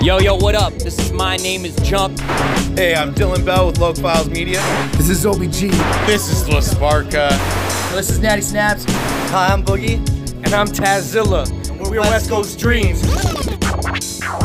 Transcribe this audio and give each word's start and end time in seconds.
Yo, 0.00 0.18
yo, 0.18 0.34
what 0.34 0.54
up? 0.54 0.72
This 0.72 0.98
is 0.98 1.12
My 1.12 1.36
Name 1.36 1.66
is 1.66 1.76
Jump. 1.76 2.18
Hey, 2.74 2.94
I'm 2.94 3.14
Dylan 3.14 3.44
Bell 3.44 3.66
with 3.66 3.78
Logue 3.78 3.98
Files 3.98 4.30
Media. 4.30 4.60
This 4.92 5.10
is 5.10 5.26
OBG. 5.26 5.70
This 6.06 6.30
is 6.30 6.48
La 6.48 6.60
Sparka. 6.60 7.28
This 7.94 8.08
is 8.08 8.18
Natty 8.18 8.40
Snaps. 8.40 8.84
Hi, 9.30 9.52
I'm 9.52 9.62
Boogie. 9.62 9.96
And 10.42 10.54
I'm 10.54 10.68
Tazilla. 10.68 11.46
And 11.68 11.80
we're, 11.80 11.90
we're 11.90 12.00
West 12.00 12.30
Coast 12.30 12.58
Dreams. 12.58 13.02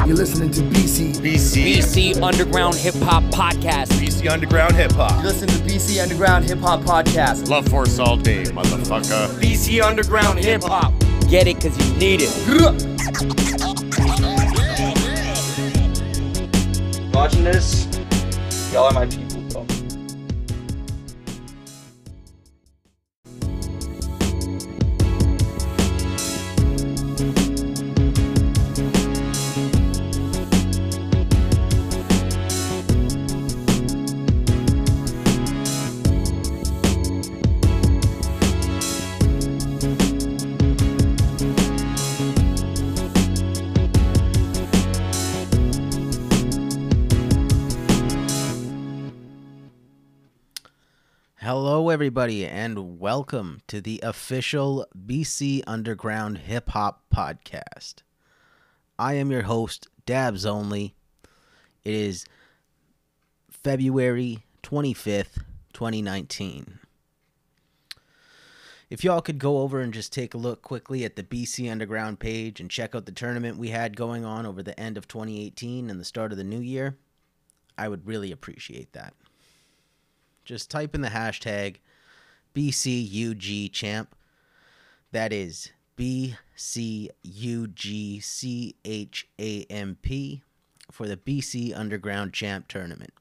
You're 0.06 0.18
listening 0.18 0.52
to 0.52 0.62
BC. 0.62 1.16
BC. 1.16 1.78
BC 1.78 2.22
Underground 2.22 2.76
Hip 2.76 2.96
Hop 2.96 3.24
Podcast. 3.26 3.94
BC 3.94 4.30
Underground 4.30 4.76
Hip 4.76 4.92
Hop. 4.94 5.14
You're 5.24 5.32
listening 5.32 5.56
to 5.56 5.64
BC 5.64 6.04
Underground 6.04 6.44
Hip 6.46 6.60
Hop 6.60 6.82
Podcast. 6.82 7.48
Love 7.48 7.70
Force 7.70 7.98
all 7.98 8.18
day, 8.18 8.44
motherfucker. 8.44 9.30
BC 9.40 9.82
Underground 9.82 10.40
Hip 10.40 10.64
Hop. 10.64 10.94
Get 11.30 11.48
it 11.48 11.56
because 11.56 11.78
you 11.78 11.98
need 11.98 12.20
it. 12.22 13.73
Watching 17.14 17.44
this, 17.44 17.88
y'all 18.74 18.86
are 18.86 18.92
my 18.92 19.06
people, 19.06 19.23
everybody, 52.04 52.46
and 52.46 53.00
welcome 53.00 53.62
to 53.66 53.80
the 53.80 53.98
official 54.04 54.86
BC 55.08 55.64
Underground 55.66 56.38
Hip 56.40 56.72
Hop 56.72 57.02
Podcast. 57.10 58.02
I 59.00 59.14
am 59.14 59.32
your 59.32 59.44
host, 59.44 59.88
Dabs 60.06 60.46
Only. 60.46 60.96
It 61.86 61.94
is 61.94 62.26
February 63.50 64.40
25th, 64.64 65.44
2019. 65.72 66.80
If 68.90 69.06
y'all 69.06 69.22
could 69.22 69.40
go 69.40 69.60
over 69.60 69.80
and 69.80 69.94
just 69.94 70.12
take 70.12 70.34
a 70.34 70.38
look 70.38 70.62
quickly 70.62 71.06
at 71.06 71.16
the 71.16 71.24
BC 71.24 71.72
Underground 71.72 72.20
page 72.20 72.60
and 72.60 72.70
check 72.70 72.94
out 72.94 73.06
the 73.06 73.14
tournament 73.14 73.58
we 73.58 73.70
had 73.70 73.96
going 73.96 74.26
on 74.26 74.46
over 74.46 74.62
the 74.62 74.78
end 74.78 74.98
of 74.98 75.08
2018 75.08 75.90
and 75.90 76.02
the 76.02 76.04
start 76.04 76.34
of 76.34 76.38
the 76.38 76.44
new 76.44 76.60
year, 76.60 76.98
I 77.78 77.88
would 77.88 78.06
really 78.06 78.34
appreciate 78.34 78.92
that 78.92 79.14
just 80.46 80.70
type 80.70 80.94
in 80.96 81.02
the 81.02 81.10
hashtag 81.10 81.78
BCUGChamp. 82.54 84.08
That 85.12 85.34
is 85.34 85.72
BCUGCHAMP 85.98 86.38
for 90.92 91.08
the 91.08 91.18
BC 91.18 91.78
Underground 91.78 92.34
Champ 92.34 92.68
Tournament. 92.68 93.14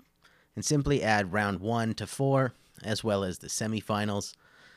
And 0.55 0.65
simply 0.65 1.03
add 1.03 1.33
round 1.33 1.61
1 1.61 1.95
to 1.95 2.07
4, 2.07 2.53
as 2.85 3.03
well 3.03 3.25
as 3.25 3.39
the 3.39 3.47
semifinals 3.47 4.35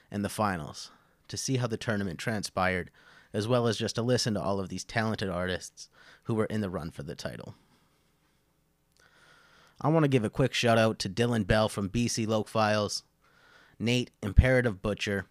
and 0.10 0.24
the 0.24 0.30
finals, 0.30 0.92
to 1.28 1.36
see 1.36 1.58
how 1.58 1.68
the 1.68 1.76
tournament 1.76 2.18
transpired, 2.18 2.92
as 3.34 3.48
well 3.48 3.68
as 3.68 3.78
just 3.78 3.96
to 3.96 4.02
listen 4.02 4.34
to 4.36 4.42
all 4.42 4.62
of 4.62 4.70
these 4.70 4.86
talented 4.86 5.30
artists 5.30 5.90
who 6.24 6.34
were 6.34 6.46
in 6.46 6.62
the 6.62 6.70
run 6.70 6.92
for 6.92 7.04
the 7.04 7.16
title. 7.16 7.56
I 9.82 9.90
want 9.90 10.06
to 10.06 10.10
give 10.10 10.24
a 10.24 10.30
quick 10.30 10.54
shout 10.54 10.78
out 10.78 11.00
to 11.00 11.10
Dylan 11.10 11.46
Bell 11.46 11.68
from 11.68 11.90
BC 11.90 12.26
Loke 12.26 12.48
Files, 12.48 13.04
Nate 13.80 14.12
Imperative 14.22 14.82
Butcher, 14.82 15.26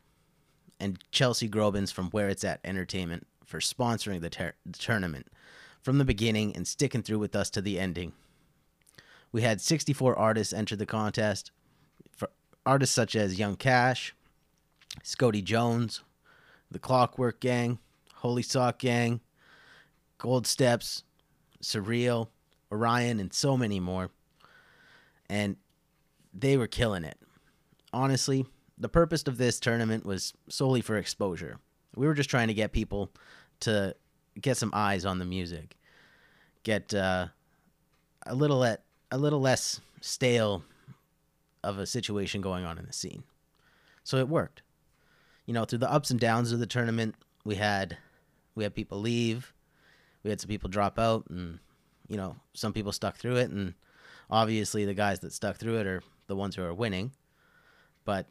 and 0.80 0.98
Chelsea 1.10 1.48
Grobins 1.48 1.92
from 1.92 2.10
Where 2.10 2.28
It's 2.28 2.44
At 2.44 2.60
Entertainment 2.64 3.26
for 3.44 3.60
sponsoring 3.60 4.20
the, 4.20 4.30
ter- 4.30 4.54
the 4.66 4.78
tournament 4.78 5.28
from 5.80 5.98
the 5.98 6.04
beginning 6.04 6.54
and 6.56 6.66
sticking 6.66 7.02
through 7.02 7.18
with 7.18 7.36
us 7.36 7.50
to 7.50 7.62
the 7.62 7.78
ending. 7.78 8.12
We 9.32 9.42
had 9.42 9.60
64 9.60 10.16
artists 10.18 10.52
enter 10.52 10.76
the 10.76 10.86
contest, 10.86 11.50
for 12.16 12.30
artists 12.64 12.94
such 12.94 13.16
as 13.16 13.38
Young 13.38 13.56
Cash, 13.56 14.14
Scotty 15.02 15.42
Jones, 15.42 16.02
The 16.70 16.78
Clockwork 16.78 17.40
Gang, 17.40 17.78
Holy 18.16 18.42
Sock 18.42 18.78
Gang, 18.78 19.20
Gold 20.18 20.46
Steps, 20.46 21.04
Surreal, 21.62 22.28
Orion, 22.70 23.20
and 23.20 23.32
so 23.32 23.56
many 23.56 23.80
more 23.80 24.10
and 25.28 25.56
they 26.32 26.56
were 26.56 26.66
killing 26.66 27.04
it. 27.04 27.18
Honestly, 27.94 28.44
the 28.76 28.88
purpose 28.88 29.22
of 29.22 29.38
this 29.38 29.60
tournament 29.60 30.04
was 30.04 30.34
solely 30.48 30.80
for 30.80 30.96
exposure. 30.96 31.58
We 31.94 32.08
were 32.08 32.14
just 32.14 32.28
trying 32.28 32.48
to 32.48 32.54
get 32.54 32.72
people 32.72 33.12
to 33.60 33.94
get 34.40 34.56
some 34.56 34.72
eyes 34.74 35.04
on 35.04 35.20
the 35.20 35.24
music, 35.24 35.76
get 36.64 36.92
uh, 36.92 37.28
a 38.26 38.34
little 38.34 38.64
a 38.64 38.78
little 39.12 39.40
less 39.40 39.80
stale 40.00 40.64
of 41.62 41.78
a 41.78 41.86
situation 41.86 42.40
going 42.40 42.64
on 42.64 42.78
in 42.78 42.84
the 42.84 42.92
scene. 42.92 43.22
So 44.02 44.16
it 44.16 44.28
worked. 44.28 44.62
You 45.46 45.54
know, 45.54 45.64
through 45.64 45.78
the 45.78 45.92
ups 45.92 46.10
and 46.10 46.18
downs 46.18 46.50
of 46.50 46.58
the 46.58 46.66
tournament, 46.66 47.14
we 47.44 47.54
had 47.54 47.96
we 48.56 48.64
had 48.64 48.74
people 48.74 48.98
leave, 48.98 49.54
we 50.24 50.30
had 50.30 50.40
some 50.40 50.48
people 50.48 50.68
drop 50.68 50.98
out, 50.98 51.26
and 51.30 51.60
you 52.08 52.16
know, 52.16 52.34
some 52.54 52.72
people 52.72 52.90
stuck 52.90 53.18
through 53.18 53.36
it, 53.36 53.50
and 53.50 53.74
obviously 54.28 54.84
the 54.84 54.94
guys 54.94 55.20
that 55.20 55.32
stuck 55.32 55.58
through 55.58 55.78
it 55.78 55.86
are 55.86 56.02
the 56.26 56.34
ones 56.34 56.56
who 56.56 56.64
are 56.64 56.74
winning 56.74 57.12
but 58.04 58.26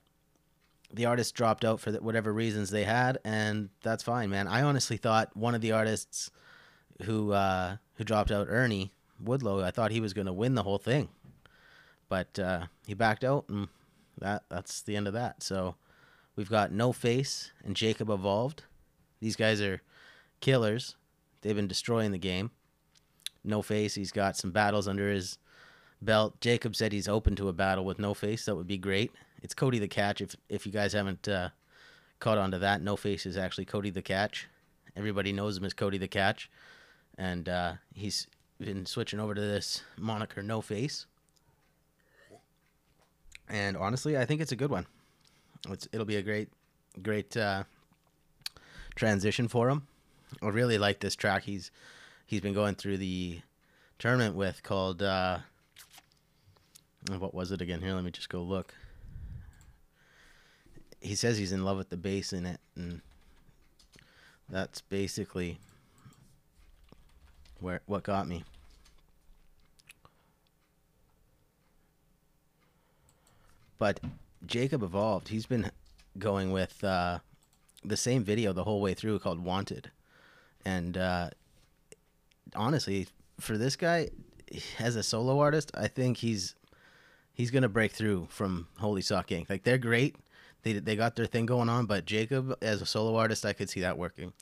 the 0.91 1.05
artists 1.05 1.31
dropped 1.31 1.65
out 1.65 1.79
for 1.79 1.91
whatever 1.93 2.31
reasons 2.31 2.69
they 2.69 2.83
had 2.83 3.17
and 3.23 3.69
that's 3.81 4.03
fine 4.03 4.29
man 4.29 4.47
i 4.47 4.61
honestly 4.61 4.97
thought 4.97 5.35
one 5.35 5.55
of 5.55 5.61
the 5.61 5.71
artists 5.71 6.31
who 7.03 7.31
uh, 7.31 7.77
who 7.95 8.03
dropped 8.03 8.31
out 8.31 8.47
ernie 8.49 8.93
woodlow 9.19 9.63
i 9.63 9.71
thought 9.71 9.91
he 9.91 10.01
was 10.01 10.13
going 10.13 10.27
to 10.27 10.33
win 10.33 10.55
the 10.55 10.63
whole 10.63 10.77
thing 10.77 11.09
but 12.09 12.37
uh, 12.39 12.65
he 12.85 12.93
backed 12.93 13.23
out 13.23 13.45
and 13.49 13.67
that 14.19 14.43
that's 14.49 14.81
the 14.81 14.95
end 14.95 15.07
of 15.07 15.13
that 15.13 15.41
so 15.41 15.75
we've 16.35 16.49
got 16.49 16.71
no 16.71 16.91
face 16.91 17.51
and 17.63 17.75
jacob 17.75 18.09
evolved 18.09 18.63
these 19.19 19.35
guys 19.35 19.61
are 19.61 19.81
killers 20.39 20.95
they've 21.41 21.55
been 21.55 21.67
destroying 21.67 22.11
the 22.11 22.17
game 22.17 22.51
no 23.43 23.61
face 23.61 23.95
he's 23.95 24.11
got 24.11 24.37
some 24.37 24.51
battles 24.51 24.87
under 24.87 25.09
his 25.09 25.37
belt. 26.03 26.39
Jacob 26.41 26.75
said 26.75 26.91
he's 26.91 27.07
open 27.07 27.35
to 27.35 27.47
a 27.47 27.53
battle 27.53 27.85
with 27.85 27.99
No 27.99 28.13
Face. 28.13 28.45
That 28.45 28.55
would 28.55 28.67
be 28.67 28.77
great. 28.77 29.11
It's 29.43 29.53
Cody 29.53 29.77
the 29.77 29.89
Catch. 29.89 30.21
If 30.21 30.35
if 30.47 30.65
you 30.65 30.71
guys 30.71 30.93
haven't 30.93 31.27
uh, 31.27 31.49
caught 32.19 32.37
on 32.37 32.51
to 32.51 32.59
that, 32.59 32.81
No 32.81 32.95
Face 32.95 33.25
is 33.25 33.37
actually 33.37 33.65
Cody 33.65 33.89
the 33.89 34.01
Catch. 34.01 34.47
Everybody 34.95 35.33
knows 35.33 35.57
him 35.57 35.65
as 35.65 35.73
Cody 35.73 35.97
the 35.97 36.07
Catch, 36.07 36.49
and 37.17 37.49
uh, 37.49 37.73
he's 37.93 38.27
been 38.59 38.85
switching 38.85 39.19
over 39.19 39.35
to 39.35 39.41
this 39.41 39.83
moniker 39.97 40.41
No 40.41 40.61
Face. 40.61 41.05
And 43.49 43.75
honestly, 43.75 44.17
I 44.17 44.25
think 44.25 44.39
it's 44.39 44.53
a 44.53 44.55
good 44.55 44.71
one. 44.71 44.87
It's 45.69 45.89
it'll 45.91 46.05
be 46.05 46.15
a 46.15 46.21
great, 46.21 46.49
great 47.01 47.35
uh, 47.35 47.63
transition 48.95 49.49
for 49.49 49.69
him. 49.69 49.87
I 50.41 50.47
really 50.47 50.77
like 50.77 51.01
this 51.01 51.17
track. 51.17 51.43
He's 51.43 51.69
he's 52.25 52.41
been 52.41 52.53
going 52.53 52.75
through 52.75 52.97
the 52.97 53.41
tournament 53.99 54.35
with 54.35 54.63
called 54.63 55.03
uh, 55.03 55.39
what 57.17 57.33
was 57.33 57.51
it 57.51 57.61
again? 57.61 57.81
Here, 57.81 57.93
let 57.93 58.05
me 58.05 58.11
just 58.11 58.29
go 58.29 58.41
look. 58.41 58.73
He 61.03 61.15
says 61.15 61.37
he's 61.37 61.51
in 61.51 61.65
love 61.65 61.77
with 61.77 61.89
the 61.89 61.97
bass 61.97 62.31
in 62.31 62.45
it, 62.45 62.61
and 62.77 63.01
that's 64.49 64.79
basically 64.79 65.59
where 67.59 67.81
what 67.85 68.03
got 68.03 68.25
me. 68.25 68.45
But 73.77 73.99
Jacob 74.45 74.81
evolved. 74.81 75.27
He's 75.27 75.45
been 75.45 75.69
going 76.17 76.53
with 76.53 76.81
uh, 76.85 77.19
the 77.83 77.97
same 77.97 78.23
video 78.23 78.53
the 78.53 78.63
whole 78.63 78.79
way 78.79 78.93
through 78.93 79.19
called 79.19 79.43
"Wanted," 79.43 79.91
and 80.63 80.97
uh, 80.97 81.31
honestly, 82.55 83.07
for 83.41 83.57
this 83.57 83.75
guy 83.75 84.09
as 84.79 84.95
a 84.95 85.03
solo 85.03 85.37
artist, 85.39 85.69
I 85.73 85.89
think 85.89 86.19
he's 86.19 86.55
he's 87.33 87.51
gonna 87.51 87.67
break 87.67 87.91
through 87.91 88.27
from 88.29 88.67
Holy 88.77 89.01
Sock 89.01 89.27
Gang. 89.27 89.45
Like 89.49 89.63
they're 89.63 89.77
great. 89.77 90.15
They 90.63 90.73
they 90.73 90.95
got 90.95 91.15
their 91.15 91.25
thing 91.25 91.45
going 91.45 91.69
on, 91.69 91.85
but 91.85 92.05
Jacob 92.05 92.57
as 92.61 92.81
a 92.81 92.85
solo 92.85 93.15
artist, 93.15 93.45
I 93.45 93.53
could 93.53 93.69
see 93.69 93.81
that 93.81 93.97
working. 93.97 94.33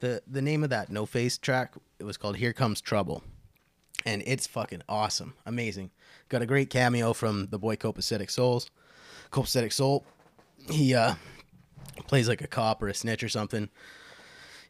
The 0.00 0.22
the 0.26 0.42
name 0.42 0.64
of 0.64 0.70
that 0.70 0.90
No 0.90 1.06
Face 1.06 1.38
track 1.38 1.74
it 1.98 2.04
was 2.04 2.16
called 2.16 2.36
Here 2.36 2.52
Comes 2.52 2.80
Trouble. 2.80 3.22
And 4.06 4.22
it's 4.26 4.46
fucking 4.46 4.82
awesome. 4.88 5.34
Amazing. 5.44 5.90
Got 6.30 6.40
a 6.40 6.46
great 6.46 6.70
cameo 6.70 7.12
from 7.12 7.48
the 7.50 7.58
boy 7.58 7.76
Copacetic 7.76 8.30
Souls. 8.30 8.70
Copacetic 9.30 9.72
Soul. 9.72 10.04
He 10.70 10.94
uh 10.94 11.14
plays 12.06 12.28
like 12.28 12.40
a 12.40 12.46
cop 12.46 12.82
or 12.82 12.88
a 12.88 12.94
snitch 12.94 13.22
or 13.22 13.28
something. 13.28 13.68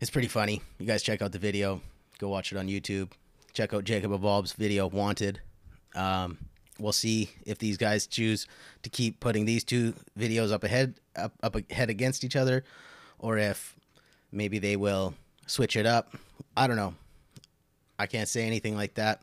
It's 0.00 0.10
pretty 0.10 0.28
funny. 0.28 0.62
You 0.78 0.86
guys 0.86 1.02
check 1.02 1.22
out 1.22 1.30
the 1.30 1.38
video. 1.38 1.80
Go 2.18 2.28
watch 2.28 2.52
it 2.52 2.58
on 2.58 2.66
YouTube. 2.66 3.12
Check 3.52 3.72
out 3.72 3.84
Jacob 3.84 4.12
Evolve's 4.12 4.52
video, 4.52 4.86
Wanted. 4.88 5.40
Um, 5.94 6.38
we'll 6.80 6.92
see 6.92 7.30
if 7.44 7.58
these 7.58 7.76
guys 7.76 8.06
choose 8.06 8.46
to 8.82 8.90
keep 8.90 9.20
putting 9.20 9.44
these 9.44 9.62
two 9.62 9.94
videos 10.18 10.52
up 10.52 10.64
ahead, 10.64 10.94
up, 11.14 11.32
up 11.42 11.56
ahead 11.70 11.90
against 11.90 12.24
each 12.24 12.36
other, 12.36 12.64
or 13.18 13.38
if 13.38 13.76
maybe 14.32 14.58
they 14.58 14.76
will 14.76 15.14
switch 15.46 15.76
it 15.76 15.86
up. 15.86 16.16
I 16.56 16.66
don't 16.66 16.76
know. 16.76 16.94
I 17.98 18.06
can't 18.06 18.28
say 18.28 18.46
anything 18.46 18.76
like 18.76 18.94
that 18.94 19.22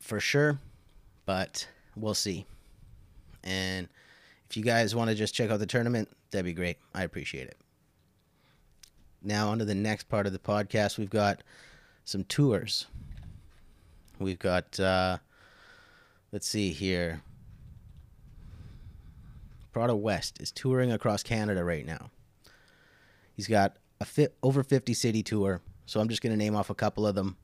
for 0.00 0.18
sure, 0.18 0.58
but 1.26 1.66
we'll 1.96 2.14
see. 2.14 2.44
And 3.44 3.88
if 4.50 4.56
you 4.56 4.64
guys 4.64 4.94
want 4.94 5.10
to 5.10 5.14
just 5.14 5.34
check 5.34 5.50
out 5.50 5.60
the 5.60 5.66
tournament, 5.66 6.08
that'd 6.30 6.44
be 6.44 6.52
great. 6.52 6.78
I 6.94 7.04
appreciate 7.04 7.46
it. 7.46 7.56
Now, 9.22 9.50
on 9.50 9.60
to 9.60 9.64
the 9.64 9.74
next 9.74 10.08
part 10.08 10.26
of 10.26 10.32
the 10.32 10.38
podcast. 10.40 10.98
We've 10.98 11.08
got 11.08 11.44
some 12.04 12.24
tours. 12.24 12.86
We've 14.18 14.38
got, 14.38 14.78
uh, 14.80 15.18
let's 16.32 16.48
see 16.48 16.72
here. 16.72 17.22
Prada 19.72 19.94
West 19.94 20.40
is 20.40 20.50
touring 20.50 20.90
across 20.92 21.22
Canada 21.22 21.64
right 21.64 21.86
now. 21.86 22.10
He's 23.34 23.46
got 23.46 23.76
a 24.00 24.04
fit 24.04 24.36
over 24.42 24.62
50 24.62 24.92
city 24.94 25.22
tour, 25.22 25.60
so 25.86 26.00
I'm 26.00 26.08
just 26.08 26.22
going 26.22 26.32
to 26.32 26.36
name 26.36 26.56
off 26.56 26.70
a 26.70 26.74
couple 26.74 27.06
of 27.06 27.14
them. 27.14 27.36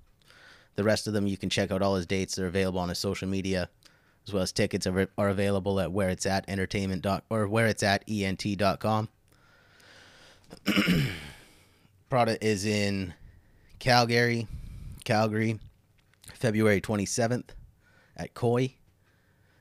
The 0.75 0.85
rest 0.85 1.06
of 1.06 1.12
them 1.12 1.26
you 1.26 1.37
can 1.37 1.50
check 1.50 1.70
out 1.70 1.82
all 1.82 1.94
his 1.96 2.06
dates. 2.06 2.35
They're 2.35 2.46
available 2.46 2.81
on 2.81 2.88
his 2.88 2.99
social 2.99 3.29
media, 3.29 3.70
as 4.26 4.32
well 4.32 4.43
as 4.43 4.52
tickets 4.52 4.87
are, 4.87 5.08
are 5.17 5.29
available 5.29 5.81
at 5.81 5.93
where 5.93 6.11
it's 6.11 6.26
at 6.26 6.44
entertainment 6.49 7.02
dot 7.02 7.25
or 7.31 7.49
where 7.49 7.67
it's 7.67 7.82
at 7.82 8.05
ent.com. 8.06 9.08
Prada 12.11 12.44
is 12.44 12.64
in 12.64 13.14
Calgary, 13.79 14.46
Calgary, 15.05 15.58
February 16.35 16.81
27th 16.81 17.50
at 18.17 18.35
Koi. 18.35 18.75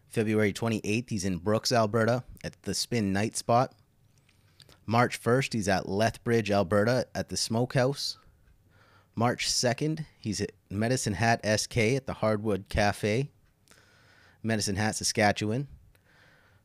February 0.10 0.54
28th, 0.54 1.10
he's 1.10 1.26
in 1.26 1.38
Brooks, 1.38 1.72
Alberta 1.72 2.24
at 2.44 2.62
the 2.64 2.74
Spin 2.74 3.12
Night 3.14 3.36
Spot. 3.38 3.74
March 4.86 5.22
1st, 5.22 5.54
he's 5.54 5.68
at 5.68 5.90
Lethbridge, 5.90 6.50
Alberta 6.50 7.08
at 7.14 7.30
the 7.30 7.38
Smokehouse. 7.38 8.18
March 9.16 9.48
2nd, 9.50 10.06
he's 10.20 10.40
at 10.40 10.52
Medicine 10.70 11.14
Hat 11.14 11.42
SK 11.44 11.78
at 11.78 12.06
the 12.06 12.14
Hardwood 12.14 12.70
Cafe, 12.70 13.30
Medicine 14.44 14.76
Hat, 14.76 14.96
Saskatchewan. 14.96 15.68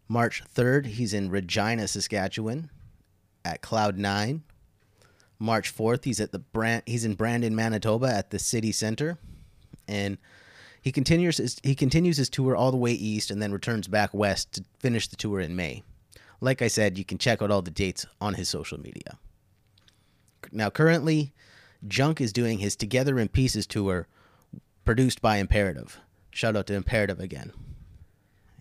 March 0.07 0.45
3rd, 0.55 0.87
he's 0.87 1.15
in 1.15 1.31
Regina, 1.31 1.89
Saskatchewan 1.89 2.71
at 3.45 3.63
Cloud 3.63 3.99
9. 3.99 4.43
March 5.39 5.75
4th, 5.75 6.05
he's 6.05 6.21
at 6.21 6.31
the 6.31 6.39
Brand 6.39 6.83
he's 6.87 7.05
in 7.05 7.15
Brandon, 7.15 7.57
Manitoba 7.57 8.07
at 8.07 8.31
the 8.31 8.39
City 8.39 8.71
Center. 8.71 9.19
And 9.89 10.19
he 10.83 10.91
continues 10.91 11.37
his, 11.37 11.57
he 11.63 11.75
continues 11.75 12.17
his 12.17 12.29
tour 12.29 12.57
all 12.57 12.73
the 12.73 12.77
way 12.77 12.93
east 12.93 13.31
and 13.31 13.41
then 13.41 13.53
returns 13.53 13.87
back 13.89 14.13
west 14.13 14.53
to 14.53 14.65
finish 14.81 15.09
the 15.09 15.17
tour 15.17 15.41
in 15.41 15.57
May. 15.57 15.83
Like 16.41 16.61
I 16.61 16.69
said, 16.69 16.99
you 16.99 17.05
can 17.05 17.19
check 17.19 17.41
out 17.41 17.53
all 17.53 17.63
the 17.63 17.71
dates 17.71 18.05
on 18.21 18.35
his 18.35 18.49
social 18.49 18.79
media. 18.81 19.19
Now, 20.51 20.71
currently, 20.71 21.33
Junk 21.87 22.21
is 22.21 22.33
doing 22.33 22.59
his 22.59 22.75
Together 22.75 23.19
in 23.21 23.29
Pieces 23.29 23.65
tour 23.65 24.09
produced 24.85 25.23
by 25.23 25.37
Imperative. 25.37 26.01
Shout 26.33 26.57
out 26.57 26.67
to 26.67 26.75
Imperative 26.75 27.21
again. 27.21 27.53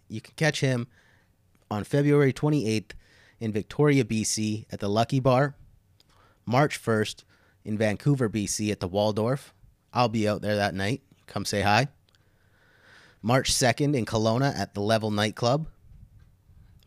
You 0.07 0.21
can 0.21 0.35
catch 0.35 0.61
him 0.61 0.87
on 1.71 1.83
February 1.83 2.33
28th 2.33 2.91
in 3.39 3.51
Victoria, 3.51 4.03
BC 4.03 4.65
at 4.71 4.79
the 4.79 4.89
Lucky 4.89 5.19
Bar, 5.19 5.55
March 6.45 6.79
1st 6.79 7.23
in 7.65 7.77
Vancouver, 7.77 8.29
BC 8.29 8.71
at 8.71 8.79
the 8.79 8.87
Waldorf. 8.87 9.53
I'll 9.91 10.09
be 10.09 10.27
out 10.27 10.41
there 10.41 10.55
that 10.57 10.75
night. 10.75 11.01
Come 11.25 11.45
say 11.45 11.61
hi. 11.61 11.87
March 13.21 13.51
2nd 13.53 13.95
in 13.95 14.05
Kelowna 14.05 14.57
at 14.57 14.73
the 14.73 14.81
Level 14.81 15.11
Nightclub. 15.11 15.67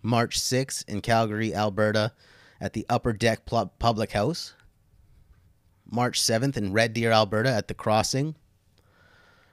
March 0.03 0.39
6th 0.39 0.87
in 0.89 1.01
Calgary, 1.01 1.55
Alberta 1.55 2.13
at 2.61 2.73
the 2.73 2.85
Upper 2.89 3.13
Deck 3.13 3.47
Pl- 3.47 3.73
Public 3.79 4.13
House. 4.13 4.55
March 5.91 6.21
7th 6.21 6.57
in 6.57 6.73
Red 6.73 6.93
Deer, 6.93 7.13
Alberta 7.13 7.51
at 7.51 7.69
the 7.69 7.75
Crossing. 7.75 8.35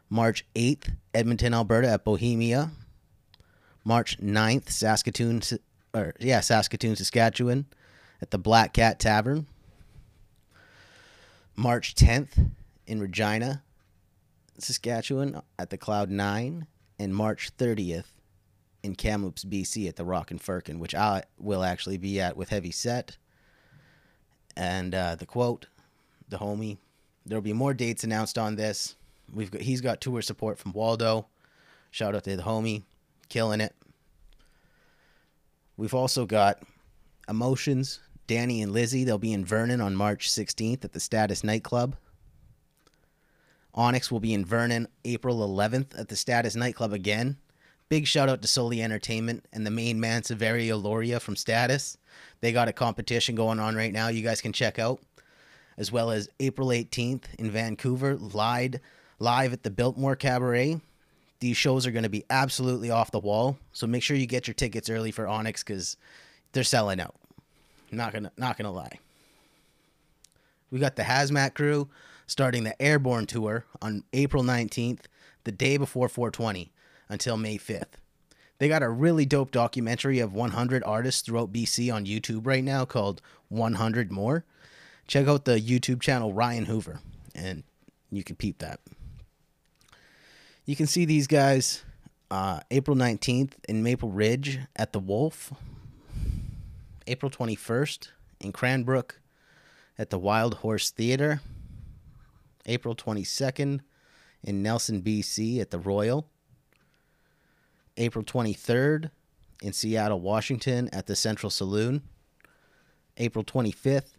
March 0.09 0.45
8th, 0.55 0.95
Edmonton, 1.13 1.53
Alberta 1.53 1.89
at 1.89 2.03
Bohemia. 2.03 2.71
March 3.83 4.17
9th, 4.19 4.69
Saskatoon, 4.69 5.41
or 5.93 6.13
yeah, 6.19 6.39
Saskatoon, 6.39 6.95
Saskatchewan 6.95 7.65
at 8.21 8.31
the 8.31 8.37
Black 8.37 8.73
Cat 8.73 8.99
Tavern. 8.99 9.47
March 11.55 11.95
10th 11.95 12.51
in 12.87 12.99
Regina, 12.99 13.63
Saskatchewan 14.61 15.41
at 15.59 15.69
the 15.69 15.77
Cloud 15.77 16.09
9 16.09 16.67
and 16.99 17.15
March 17.15 17.51
30th 17.57 18.05
in 18.83 18.95
Kamloops, 18.95 19.43
BC 19.43 19.87
at 19.87 19.95
the 19.95 20.05
Rock 20.05 20.31
and 20.31 20.41
Firkin, 20.41 20.79
which 20.79 20.95
I 20.95 21.23
will 21.37 21.63
actually 21.63 21.97
be 21.97 22.19
at 22.19 22.35
with 22.35 22.49
Heavy 22.49 22.71
Set. 22.71 23.17
And 24.55 24.93
uh, 24.93 25.15
the 25.15 25.25
quote, 25.25 25.67
the 26.29 26.37
homie, 26.37 26.77
there'll 27.25 27.41
be 27.41 27.53
more 27.53 27.73
dates 27.73 28.03
announced 28.03 28.37
on 28.37 28.55
this. 28.55 28.95
We've 29.33 29.51
got, 29.51 29.61
he's 29.61 29.81
got 29.81 30.01
tour 30.01 30.21
support 30.21 30.57
from 30.57 30.73
Waldo. 30.73 31.27
Shout 31.91 32.15
out 32.15 32.23
to 32.25 32.35
the 32.35 32.43
homie, 32.43 32.83
killing 33.29 33.61
it. 33.61 33.75
We've 35.77 35.93
also 35.93 36.25
got 36.25 36.61
Emotions, 37.29 37.99
Danny 38.27 38.61
and 38.61 38.71
Lizzie. 38.71 39.03
They'll 39.03 39.17
be 39.17 39.33
in 39.33 39.45
Vernon 39.45 39.81
on 39.81 39.95
March 39.95 40.29
16th 40.29 40.83
at 40.83 40.93
the 40.93 40.99
Status 40.99 41.43
Nightclub. 41.43 41.95
Onyx 43.73 44.11
will 44.11 44.19
be 44.19 44.33
in 44.33 44.45
Vernon 44.45 44.87
April 45.05 45.47
11th 45.47 45.97
at 45.99 46.09
the 46.09 46.15
Status 46.15 46.55
Nightclub 46.55 46.93
again. 46.93 47.37
Big 47.89 48.07
shout 48.07 48.29
out 48.29 48.41
to 48.41 48.47
Soli 48.47 48.81
Entertainment 48.81 49.45
and 49.51 49.65
the 49.65 49.71
main 49.71 49.99
man 49.99 50.21
Severio 50.21 50.81
Loria 50.81 51.19
from 51.19 51.35
Status. 51.35 51.97
They 52.39 52.51
got 52.51 52.67
a 52.67 52.73
competition 52.73 53.35
going 53.35 53.59
on 53.59 53.75
right 53.75 53.91
now. 53.91 54.07
You 54.07 54.23
guys 54.23 54.41
can 54.41 54.53
check 54.53 54.79
out, 54.79 55.01
as 55.77 55.91
well 55.91 56.11
as 56.11 56.29
April 56.39 56.69
18th 56.69 57.23
in 57.37 57.51
Vancouver, 57.51 58.15
live 58.15 58.75
live 59.19 59.53
at 59.53 59.63
the 59.63 59.69
Biltmore 59.69 60.15
Cabaret. 60.15 60.79
These 61.39 61.57
shows 61.57 61.85
are 61.85 61.91
going 61.91 62.03
to 62.03 62.09
be 62.09 62.25
absolutely 62.29 62.89
off 62.89 63.11
the 63.11 63.19
wall, 63.19 63.57
so 63.71 63.87
make 63.87 64.03
sure 64.03 64.17
you 64.17 64.25
get 64.25 64.47
your 64.47 64.53
tickets 64.53 64.89
early 64.89 65.11
for 65.11 65.27
Onyx 65.27 65.63
because 65.63 65.97
they're 66.53 66.63
selling 66.63 66.99
out. 66.99 67.15
Not 67.91 68.13
gonna 68.13 68.31
not 68.37 68.57
gonna 68.57 68.71
lie. 68.71 68.99
We 70.71 70.79
got 70.79 70.95
the 70.95 71.03
Hazmat 71.03 71.53
Crew 71.55 71.89
starting 72.31 72.63
the 72.63 72.81
Airborne 72.81 73.25
Tour 73.25 73.65
on 73.81 74.05
April 74.13 74.41
19th, 74.41 75.01
the 75.43 75.51
day 75.51 75.75
before 75.75 76.07
420, 76.07 76.71
until 77.09 77.35
May 77.35 77.57
5th. 77.57 77.99
They 78.57 78.69
got 78.69 78.81
a 78.81 78.89
really 78.89 79.25
dope 79.25 79.51
documentary 79.51 80.19
of 80.19 80.33
100 80.33 80.81
artists 80.85 81.21
throughout 81.21 81.51
BC 81.51 81.93
on 81.93 82.05
YouTube 82.05 82.47
right 82.47 82.63
now 82.63 82.85
called 82.85 83.21
100 83.49 84.13
More. 84.13 84.45
Check 85.07 85.27
out 85.27 85.43
the 85.43 85.59
YouTube 85.59 85.99
channel 85.99 86.31
Ryan 86.31 86.67
Hoover, 86.67 87.01
and 87.35 87.63
you 88.09 88.23
can 88.23 88.37
peep 88.37 88.59
that. 88.59 88.79
You 90.65 90.77
can 90.77 90.87
see 90.87 91.03
these 91.03 91.27
guys 91.27 91.83
uh, 92.29 92.61
April 92.71 92.95
19th 92.95 93.55
in 93.67 93.83
Maple 93.83 94.09
Ridge 94.09 94.59
at 94.77 94.93
the 94.93 94.99
Wolf, 94.99 95.51
April 97.07 97.29
21st 97.29 98.07
in 98.39 98.53
Cranbrook 98.53 99.19
at 99.99 100.11
the 100.11 100.19
Wild 100.19 100.55
Horse 100.55 100.91
Theater, 100.91 101.41
April 102.65 102.95
22nd 102.95 103.81
in 104.43 104.63
Nelson, 104.63 105.01
BC 105.01 105.59
at 105.59 105.71
the 105.71 105.79
Royal, 105.79 106.27
April 107.97 108.23
23rd 108.23 109.11
in 109.61 109.73
Seattle, 109.73 110.19
Washington 110.19 110.89
at 110.91 111.07
the 111.07 111.15
Central 111.15 111.49
Saloon, 111.49 112.01
April 113.17 113.43
25th, 113.43 114.15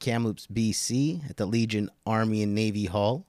Kamloops, 0.00 0.46
BC 0.46 1.28
at 1.28 1.36
the 1.36 1.46
Legion 1.46 1.90
Army 2.06 2.42
and 2.42 2.54
Navy 2.54 2.86
Hall, 2.86 3.26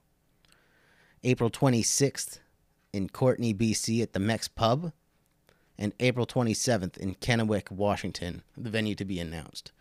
April 1.24 1.50
26th 1.50 2.40
in 2.94 3.10
Courtenay, 3.10 3.54
BC 3.54 4.02
at 4.02 4.14
the 4.14 4.20
Mex 4.20 4.48
Pub, 4.48 4.92
and 5.78 5.94
April 6.00 6.26
27th 6.26 6.98
in 6.98 7.16
Kennewick, 7.16 7.72
Washington, 7.72 8.44
the 8.58 8.70
venue 8.70 8.96
to 8.96 9.06
be 9.06 9.20
announced. 9.20 9.72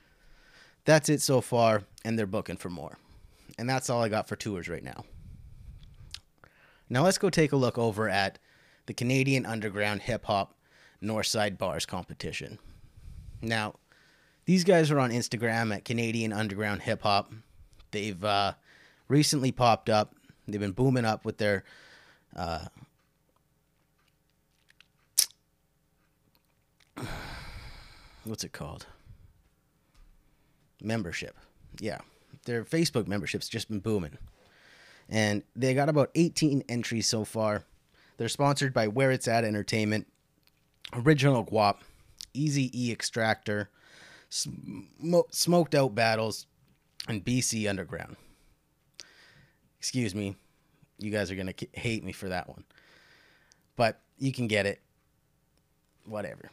That's 0.84 1.08
it 1.08 1.20
so 1.20 1.40
far, 1.40 1.84
and 2.04 2.18
they're 2.18 2.26
booking 2.26 2.56
for 2.56 2.70
more. 2.70 2.98
And 3.58 3.68
that's 3.68 3.90
all 3.90 4.02
I 4.02 4.08
got 4.08 4.28
for 4.28 4.36
tours 4.36 4.68
right 4.68 4.82
now. 4.82 5.04
Now 6.88 7.04
let's 7.04 7.18
go 7.18 7.30
take 7.30 7.52
a 7.52 7.56
look 7.56 7.78
over 7.78 8.08
at 8.08 8.38
the 8.86 8.94
Canadian 8.94 9.46
Underground 9.46 10.02
Hip 10.02 10.24
Hop 10.24 10.54
Northside 11.02 11.56
Bars 11.56 11.86
competition. 11.86 12.58
Now, 13.40 13.76
these 14.44 14.64
guys 14.64 14.90
are 14.90 14.98
on 14.98 15.10
Instagram 15.10 15.74
at 15.74 15.84
Canadian 15.84 16.32
Underground 16.32 16.82
Hip 16.82 17.02
Hop. 17.02 17.32
They've 17.92 18.22
uh, 18.24 18.54
recently 19.08 19.52
popped 19.52 19.88
up. 19.88 20.14
They've 20.48 20.60
been 20.60 20.72
booming 20.72 21.04
up 21.04 21.24
with 21.24 21.38
their 21.38 21.64
uh, 22.36 22.66
what's 28.24 28.44
it 28.44 28.52
called? 28.52 28.86
Membership. 30.82 31.36
Yeah. 31.78 31.98
Their 32.44 32.64
Facebook 32.64 33.06
membership's 33.06 33.48
just 33.48 33.68
been 33.68 33.80
booming. 33.80 34.18
And 35.08 35.42
they 35.56 35.74
got 35.74 35.88
about 35.88 36.10
18 36.14 36.64
entries 36.68 37.06
so 37.06 37.24
far. 37.24 37.64
They're 38.16 38.28
sponsored 38.28 38.72
by 38.72 38.88
Where 38.88 39.10
It's 39.10 39.26
At 39.28 39.44
Entertainment, 39.44 40.06
Original 40.94 41.44
Guap, 41.44 41.78
Easy 42.32 42.70
E 42.72 42.92
Extractor, 42.92 43.70
Smo- 44.30 45.32
Smoked 45.32 45.74
Out 45.74 45.94
Battles, 45.94 46.46
and 47.08 47.24
BC 47.24 47.68
Underground. 47.68 48.16
Excuse 49.78 50.14
me. 50.14 50.36
You 50.98 51.10
guys 51.10 51.30
are 51.30 51.34
going 51.34 51.52
to 51.52 51.66
hate 51.72 52.04
me 52.04 52.12
for 52.12 52.28
that 52.28 52.48
one. 52.48 52.64
But 53.76 54.00
you 54.18 54.32
can 54.32 54.46
get 54.46 54.66
it. 54.66 54.80
Whatever. 56.04 56.50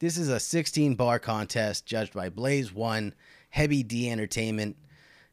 This 0.00 0.16
is 0.16 0.28
a 0.28 0.38
16 0.38 0.94
bar 0.94 1.18
contest 1.18 1.86
judged 1.86 2.12
by 2.12 2.28
Blaze 2.28 2.72
One, 2.72 3.14
Heavy 3.50 3.82
D 3.82 4.10
Entertainment, 4.10 4.76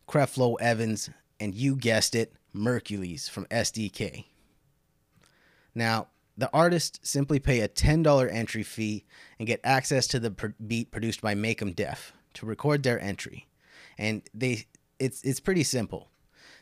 Creflo 0.07 0.55
Evans, 0.59 1.09
and 1.39 1.53
you 1.53 1.75
guessed 1.75 2.15
it, 2.15 2.33
Mercules 2.53 3.27
from 3.27 3.45
SDK. 3.47 4.25
Now, 5.73 6.07
the 6.37 6.49
artists 6.53 6.99
simply 7.09 7.39
pay 7.39 7.61
a 7.61 7.67
$10 7.67 8.31
entry 8.31 8.63
fee 8.63 9.05
and 9.39 9.47
get 9.47 9.59
access 9.63 10.07
to 10.07 10.19
the 10.19 10.53
beat 10.65 10.91
produced 10.91 11.21
by 11.21 11.35
Make 11.35 11.61
'em 11.61 11.73
Deaf 11.73 12.13
to 12.35 12.45
record 12.45 12.83
their 12.83 12.99
entry. 12.99 13.47
And 13.97 14.21
they 14.33 14.65
it's 14.99 15.23
it's 15.23 15.39
pretty 15.39 15.63
simple. 15.63 16.09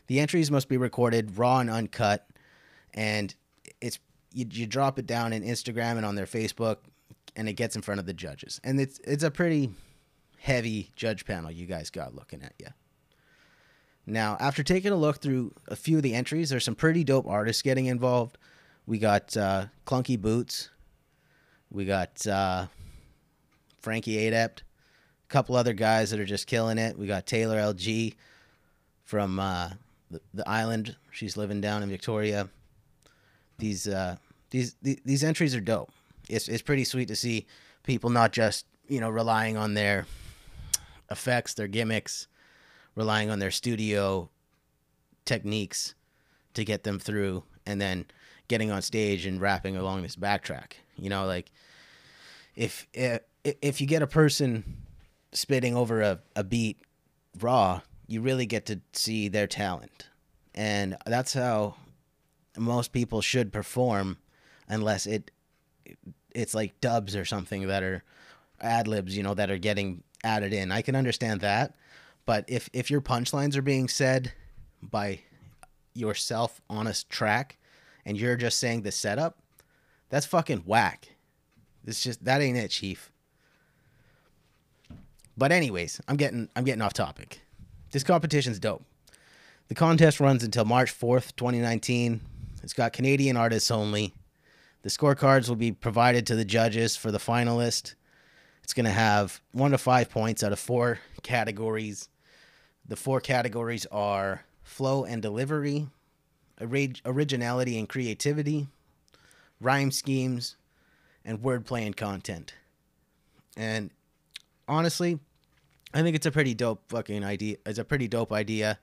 The 0.06 0.20
entries 0.20 0.50
must 0.50 0.68
be 0.68 0.76
recorded 0.76 1.38
raw 1.38 1.58
and 1.58 1.70
uncut 1.70 2.28
and 2.92 3.34
it's 3.80 3.98
you, 4.32 4.46
you 4.50 4.66
drop 4.66 4.98
it 4.98 5.06
down 5.06 5.32
in 5.32 5.42
Instagram 5.42 5.96
and 5.96 6.06
on 6.06 6.14
their 6.14 6.26
Facebook 6.26 6.78
and 7.36 7.48
it 7.48 7.54
gets 7.54 7.74
in 7.74 7.82
front 7.82 8.00
of 8.00 8.06
the 8.06 8.14
judges. 8.14 8.60
And 8.62 8.80
it's 8.80 9.00
it's 9.04 9.24
a 9.24 9.30
pretty 9.30 9.70
heavy 10.44 10.90
judge 10.94 11.24
panel 11.24 11.50
you 11.50 11.64
guys 11.64 11.88
got 11.88 12.14
looking 12.14 12.42
at 12.42 12.52
you. 12.58 12.66
Now, 14.06 14.36
after 14.38 14.62
taking 14.62 14.92
a 14.92 14.96
look 14.96 15.22
through 15.22 15.54
a 15.68 15.74
few 15.74 15.96
of 15.96 16.02
the 16.02 16.12
entries, 16.12 16.50
there's 16.50 16.64
some 16.64 16.74
pretty 16.74 17.02
dope 17.02 17.26
artists 17.26 17.62
getting 17.62 17.86
involved. 17.86 18.36
We 18.86 18.98
got 18.98 19.34
uh, 19.38 19.66
Clunky 19.86 20.20
Boots. 20.20 20.68
We 21.70 21.86
got 21.86 22.26
uh, 22.26 22.66
Frankie 23.80 24.26
Adept. 24.26 24.64
A 25.24 25.32
couple 25.32 25.56
other 25.56 25.72
guys 25.72 26.10
that 26.10 26.20
are 26.20 26.26
just 26.26 26.46
killing 26.46 26.76
it. 26.76 26.98
We 26.98 27.06
got 27.06 27.24
Taylor 27.24 27.56
LG 27.56 28.14
from 29.02 29.40
uh, 29.40 29.70
the, 30.10 30.20
the 30.34 30.46
island. 30.46 30.94
She's 31.10 31.38
living 31.38 31.62
down 31.62 31.82
in 31.82 31.88
Victoria. 31.88 32.50
These 33.56 33.88
uh, 33.88 34.16
these 34.50 34.76
these, 34.82 35.00
these 35.06 35.24
entries 35.24 35.54
are 35.54 35.60
dope. 35.60 35.90
It's 36.28 36.48
it's 36.48 36.60
pretty 36.60 36.84
sweet 36.84 37.08
to 37.08 37.16
see 37.16 37.46
people 37.82 38.10
not 38.10 38.32
just 38.32 38.66
you 38.86 39.00
know 39.00 39.08
relying 39.08 39.56
on 39.56 39.72
their 39.72 40.06
effects, 41.10 41.54
their 41.54 41.68
gimmicks, 41.68 42.26
relying 42.94 43.30
on 43.30 43.38
their 43.38 43.50
studio 43.50 44.30
techniques 45.24 45.94
to 46.54 46.64
get 46.64 46.84
them 46.84 46.98
through, 46.98 47.44
and 47.66 47.80
then 47.80 48.06
getting 48.48 48.70
on 48.70 48.82
stage 48.82 49.26
and 49.26 49.40
rapping 49.40 49.76
along 49.76 50.02
this 50.02 50.16
backtrack. 50.16 50.72
You 50.96 51.10
know, 51.10 51.26
like 51.26 51.50
if 52.56 52.86
eh, 52.94 53.18
if, 53.42 53.54
if 53.62 53.80
you 53.80 53.86
get 53.86 54.02
a 54.02 54.06
person 54.06 54.82
spitting 55.32 55.76
over 55.76 56.00
a, 56.00 56.20
a 56.36 56.44
beat 56.44 56.78
raw, 57.40 57.80
you 58.06 58.20
really 58.20 58.46
get 58.46 58.66
to 58.66 58.80
see 58.92 59.28
their 59.28 59.46
talent. 59.46 60.08
And 60.54 60.96
that's 61.06 61.34
how 61.34 61.74
most 62.56 62.92
people 62.92 63.20
should 63.20 63.52
perform 63.52 64.18
unless 64.68 65.06
it 65.06 65.30
it's 66.34 66.54
like 66.54 66.80
dubs 66.80 67.14
or 67.14 67.24
something 67.24 67.66
that 67.68 67.82
are 67.82 68.02
ad 68.60 68.88
libs, 68.88 69.16
you 69.16 69.22
know, 69.22 69.34
that 69.34 69.50
are 69.50 69.58
getting 69.58 70.02
added 70.24 70.52
in. 70.52 70.72
I 70.72 70.82
can 70.82 70.96
understand 70.96 71.40
that. 71.42 71.74
But 72.26 72.44
if 72.48 72.68
if 72.72 72.90
your 72.90 73.00
punchlines 73.00 73.56
are 73.56 73.62
being 73.62 73.88
said 73.88 74.32
by 74.82 75.20
yourself 75.94 76.60
on 76.68 76.86
a 76.86 76.94
track 77.08 77.58
and 78.04 78.16
you're 78.16 78.36
just 78.36 78.58
saying 78.58 78.82
the 78.82 78.92
setup, 78.92 79.38
that's 80.08 80.26
fucking 80.26 80.64
whack. 80.66 81.08
It's 81.86 82.02
just 82.02 82.24
that 82.24 82.40
ain't 82.40 82.56
it, 82.56 82.70
chief. 82.70 83.10
But 85.36 85.52
anyways, 85.52 86.00
I'm 86.08 86.16
getting 86.16 86.48
I'm 86.56 86.64
getting 86.64 86.82
off 86.82 86.94
topic. 86.94 87.40
This 87.92 88.04
competition's 88.04 88.58
dope. 88.58 88.84
The 89.68 89.74
contest 89.74 90.20
runs 90.20 90.42
until 90.42 90.64
March 90.64 90.98
4th, 90.98 91.36
2019. 91.36 92.20
It's 92.62 92.72
got 92.72 92.92
Canadian 92.92 93.36
artists 93.36 93.70
only. 93.70 94.14
The 94.82 94.90
scorecards 94.90 95.48
will 95.48 95.56
be 95.56 95.72
provided 95.72 96.26
to 96.26 96.34
the 96.34 96.44
judges 96.44 96.96
for 96.96 97.10
the 97.10 97.18
finalist. 97.18 97.94
It's 98.64 98.72
going 98.72 98.86
to 98.86 98.90
have 98.90 99.40
1 99.52 99.70
to 99.72 99.78
5 99.78 100.10
points 100.10 100.42
out 100.42 100.52
of 100.52 100.58
4 100.58 100.98
categories. 101.22 102.08
The 102.88 102.96
4 102.96 103.20
categories 103.20 103.86
are 103.92 104.42
flow 104.62 105.04
and 105.04 105.22
delivery, 105.22 105.86
orig- 106.60 107.00
originality 107.04 107.78
and 107.78 107.86
creativity, 107.86 108.66
rhyme 109.60 109.90
schemes, 109.90 110.56
and 111.26 111.40
wordplay 111.40 111.84
and 111.86 111.96
content. 111.96 112.54
And 113.56 113.90
honestly, 114.66 115.20
I 115.92 116.02
think 116.02 116.16
it's 116.16 116.26
a 116.26 116.32
pretty 116.32 116.54
dope 116.54 116.82
fucking 116.88 117.22
idea. 117.22 117.58
It's 117.66 117.78
a 117.78 117.84
pretty 117.84 118.08
dope 118.08 118.32
idea, 118.32 118.78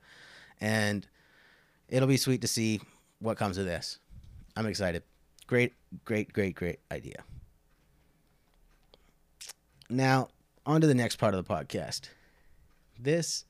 and 0.60 1.06
it'll 1.88 2.08
be 2.08 2.16
sweet 2.16 2.40
to 2.42 2.48
see 2.48 2.80
what 3.18 3.36
comes 3.36 3.58
of 3.58 3.66
this. 3.66 3.98
I'm 4.56 4.66
excited. 4.66 5.02
Great, 5.48 5.74
great, 6.04 6.32
great, 6.32 6.54
great 6.54 6.78
idea. 6.90 7.24
Now, 9.92 10.28
on 10.64 10.80
to 10.80 10.86
the 10.86 10.94
next 10.94 11.16
part 11.16 11.34
of 11.34 11.46
the 11.46 11.54
podcast. 11.54 12.08
This 12.98 13.44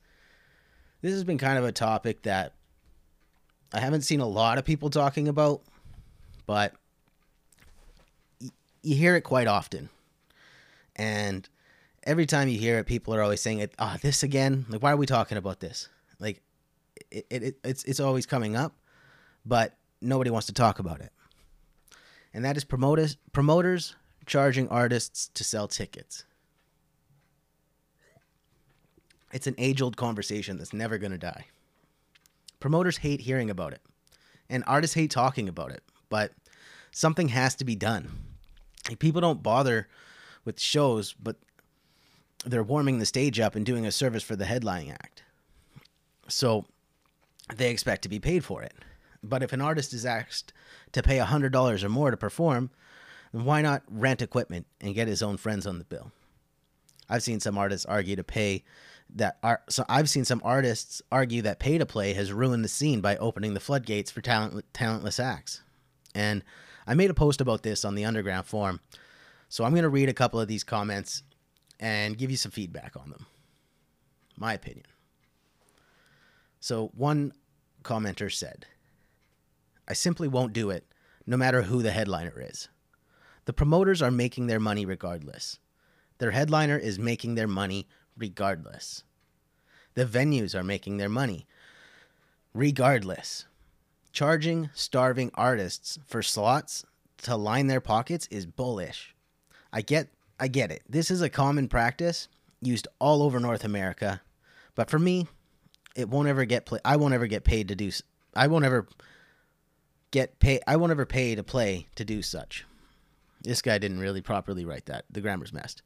this 1.01 1.13
has 1.13 1.23
been 1.23 1.37
kind 1.37 1.57
of 1.57 1.63
a 1.63 1.71
topic 1.71 2.23
that 2.23 2.53
I 3.73 3.79
haven't 3.79 4.01
seen 4.01 4.19
a 4.19 4.27
lot 4.27 4.57
of 4.57 4.65
people 4.65 4.89
talking 4.89 5.27
about, 5.27 5.61
but 6.45 6.73
you 8.81 8.95
hear 8.95 9.15
it 9.15 9.21
quite 9.21 9.47
often. 9.47 9.89
And 10.95 11.47
every 12.03 12.25
time 12.25 12.49
you 12.49 12.59
hear 12.59 12.77
it, 12.77 12.85
people 12.85 13.15
are 13.15 13.21
always 13.21 13.41
saying 13.41 13.59
it, 13.59 13.73
ah, 13.79 13.97
this 14.01 14.21
again? 14.23 14.65
Like, 14.69 14.83
why 14.83 14.91
are 14.91 14.97
we 14.97 15.05
talking 15.05 15.37
about 15.37 15.59
this? 15.59 15.89
Like, 16.19 16.41
it, 17.09 17.25
it, 17.29 17.55
it's, 17.63 17.83
it's 17.85 17.99
always 17.99 18.25
coming 18.25 18.55
up, 18.55 18.75
but 19.45 19.75
nobody 20.01 20.29
wants 20.29 20.47
to 20.47 20.53
talk 20.53 20.79
about 20.79 21.01
it. 21.01 21.11
And 22.33 22.45
that 22.45 22.57
is 22.57 22.63
promoters, 22.63 23.17
promoters 23.31 23.95
charging 24.25 24.69
artists 24.69 25.29
to 25.33 25.43
sell 25.43 25.67
tickets. 25.67 26.25
It's 29.33 29.47
an 29.47 29.55
age 29.57 29.81
old 29.81 29.97
conversation 29.97 30.57
that's 30.57 30.73
never 30.73 30.97
going 30.97 31.11
to 31.11 31.17
die. 31.17 31.47
Promoters 32.59 32.97
hate 32.97 33.21
hearing 33.21 33.49
about 33.49 33.73
it, 33.73 33.81
and 34.47 34.63
artists 34.67 34.93
hate 34.93 35.11
talking 35.11 35.49
about 35.49 35.71
it, 35.71 35.83
but 36.07 36.31
something 36.91 37.29
has 37.29 37.55
to 37.55 37.65
be 37.65 37.75
done. 37.75 38.11
People 38.99 39.21
don't 39.21 39.43
bother 39.43 39.89
with 40.45 40.59
shows, 40.59 41.13
but 41.13 41.37
they're 42.45 42.63
warming 42.63 42.99
the 42.99 43.05
stage 43.05 43.39
up 43.39 43.55
and 43.55 43.65
doing 43.65 43.85
a 43.85 43.91
service 43.91 44.23
for 44.23 44.35
the 44.35 44.45
headlining 44.45 44.91
act. 44.91 45.23
So 46.27 46.65
they 47.53 47.71
expect 47.71 48.03
to 48.03 48.09
be 48.09 48.19
paid 48.19 48.45
for 48.45 48.61
it. 48.61 48.73
But 49.23 49.41
if 49.41 49.51
an 49.51 49.61
artist 49.61 49.93
is 49.93 50.05
asked 50.05 50.53
to 50.91 51.01
pay 51.01 51.17
$100 51.17 51.83
or 51.83 51.89
more 51.89 52.11
to 52.11 52.17
perform, 52.17 52.69
why 53.31 53.61
not 53.61 53.83
rent 53.89 54.21
equipment 54.21 54.67
and 54.79 54.93
get 54.93 55.07
his 55.07 55.23
own 55.23 55.37
friends 55.37 55.65
on 55.65 55.79
the 55.79 55.85
bill? 55.85 56.11
I've 57.09 57.23
seen 57.23 57.39
some 57.39 57.57
artists 57.57 57.85
argue 57.85 58.15
to 58.15 58.23
pay 58.23 58.63
that 59.15 59.37
are 59.43 59.61
so 59.69 59.85
I've 59.87 60.09
seen 60.09 60.25
some 60.25 60.41
artists 60.43 61.01
argue 61.11 61.41
that 61.43 61.59
pay 61.59 61.77
to 61.77 61.85
play 61.85 62.13
has 62.13 62.33
ruined 62.33 62.63
the 62.63 62.69
scene 62.69 63.01
by 63.01 63.15
opening 63.17 63.53
the 63.53 63.59
floodgates 63.59 64.11
for 64.11 64.21
talent 64.21 64.65
talentless 64.73 65.19
acts. 65.19 65.61
And 66.15 66.43
I 66.87 66.93
made 66.93 67.09
a 67.09 67.15
post 67.15 67.41
about 67.41 67.63
this 67.63 67.85
on 67.85 67.95
the 67.95 68.05
underground 68.05 68.45
forum. 68.45 68.79
So 69.49 69.63
I'm 69.63 69.71
going 69.71 69.83
to 69.83 69.89
read 69.89 70.09
a 70.09 70.13
couple 70.13 70.39
of 70.39 70.47
these 70.47 70.63
comments 70.63 71.23
and 71.79 72.17
give 72.17 72.31
you 72.31 72.37
some 72.37 72.51
feedback 72.51 72.95
on 72.95 73.09
them. 73.09 73.25
My 74.37 74.53
opinion. 74.53 74.85
So 76.59 76.91
one 76.95 77.33
commenter 77.83 78.33
said, 78.33 78.65
I 79.87 79.93
simply 79.93 80.27
won't 80.27 80.53
do 80.53 80.69
it, 80.69 80.85
no 81.27 81.37
matter 81.37 81.63
who 81.63 81.81
the 81.81 81.91
headliner 81.91 82.41
is. 82.41 82.69
The 83.45 83.53
promoters 83.53 84.01
are 84.01 84.11
making 84.11 84.47
their 84.47 84.59
money 84.59 84.85
regardless. 84.85 85.59
Their 86.19 86.31
headliner 86.31 86.77
is 86.77 86.97
making 86.97 87.35
their 87.35 87.47
money 87.47 87.87
regardless. 88.17 89.03
The 89.95 90.05
venues 90.05 90.55
are 90.55 90.63
making 90.63 90.97
their 90.97 91.09
money 91.09 91.45
regardless. 92.53 93.45
Charging 94.11 94.69
starving 94.73 95.31
artists 95.33 95.97
for 96.05 96.21
slots 96.21 96.85
to 97.23 97.35
line 97.35 97.67
their 97.67 97.81
pockets 97.81 98.27
is 98.29 98.45
bullish. 98.45 99.15
I 99.71 99.81
get 99.81 100.09
I 100.39 100.47
get 100.47 100.71
it. 100.71 100.83
This 100.87 101.09
is 101.09 101.21
a 101.21 101.29
common 101.29 101.67
practice 101.67 102.27
used 102.61 102.87
all 102.99 103.23
over 103.23 103.39
North 103.39 103.63
America, 103.63 104.21
but 104.75 104.89
for 104.89 104.99
me, 104.99 105.27
it 105.95 106.09
won't 106.09 106.27
ever 106.27 106.45
get 106.45 106.65
play. 106.65 106.79
I 106.83 106.95
won't 106.95 107.13
ever 107.13 107.27
get 107.27 107.43
paid 107.43 107.67
to 107.69 107.75
do. 107.75 107.91
I 108.35 108.47
won't 108.47 108.65
ever 108.65 108.87
get 110.11 110.39
paid. 110.39 110.61
I 110.67 110.75
won't 110.75 110.91
ever 110.91 111.05
pay 111.05 111.35
to 111.35 111.43
play 111.43 111.87
to 111.95 112.05
do 112.05 112.21
such. 112.21 112.65
This 113.41 113.61
guy 113.61 113.77
didn't 113.77 113.99
really 113.99 114.21
properly 114.21 114.65
write 114.65 114.85
that. 114.85 115.05
The 115.09 115.21
grammar's 115.21 115.53
messed. 115.53 115.81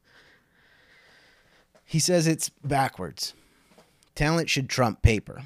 He 1.88 2.00
says 2.00 2.26
it's 2.26 2.50
backwards. 2.62 3.32
Talent 4.14 4.50
should 4.50 4.68
trump 4.68 5.00
paper. 5.00 5.44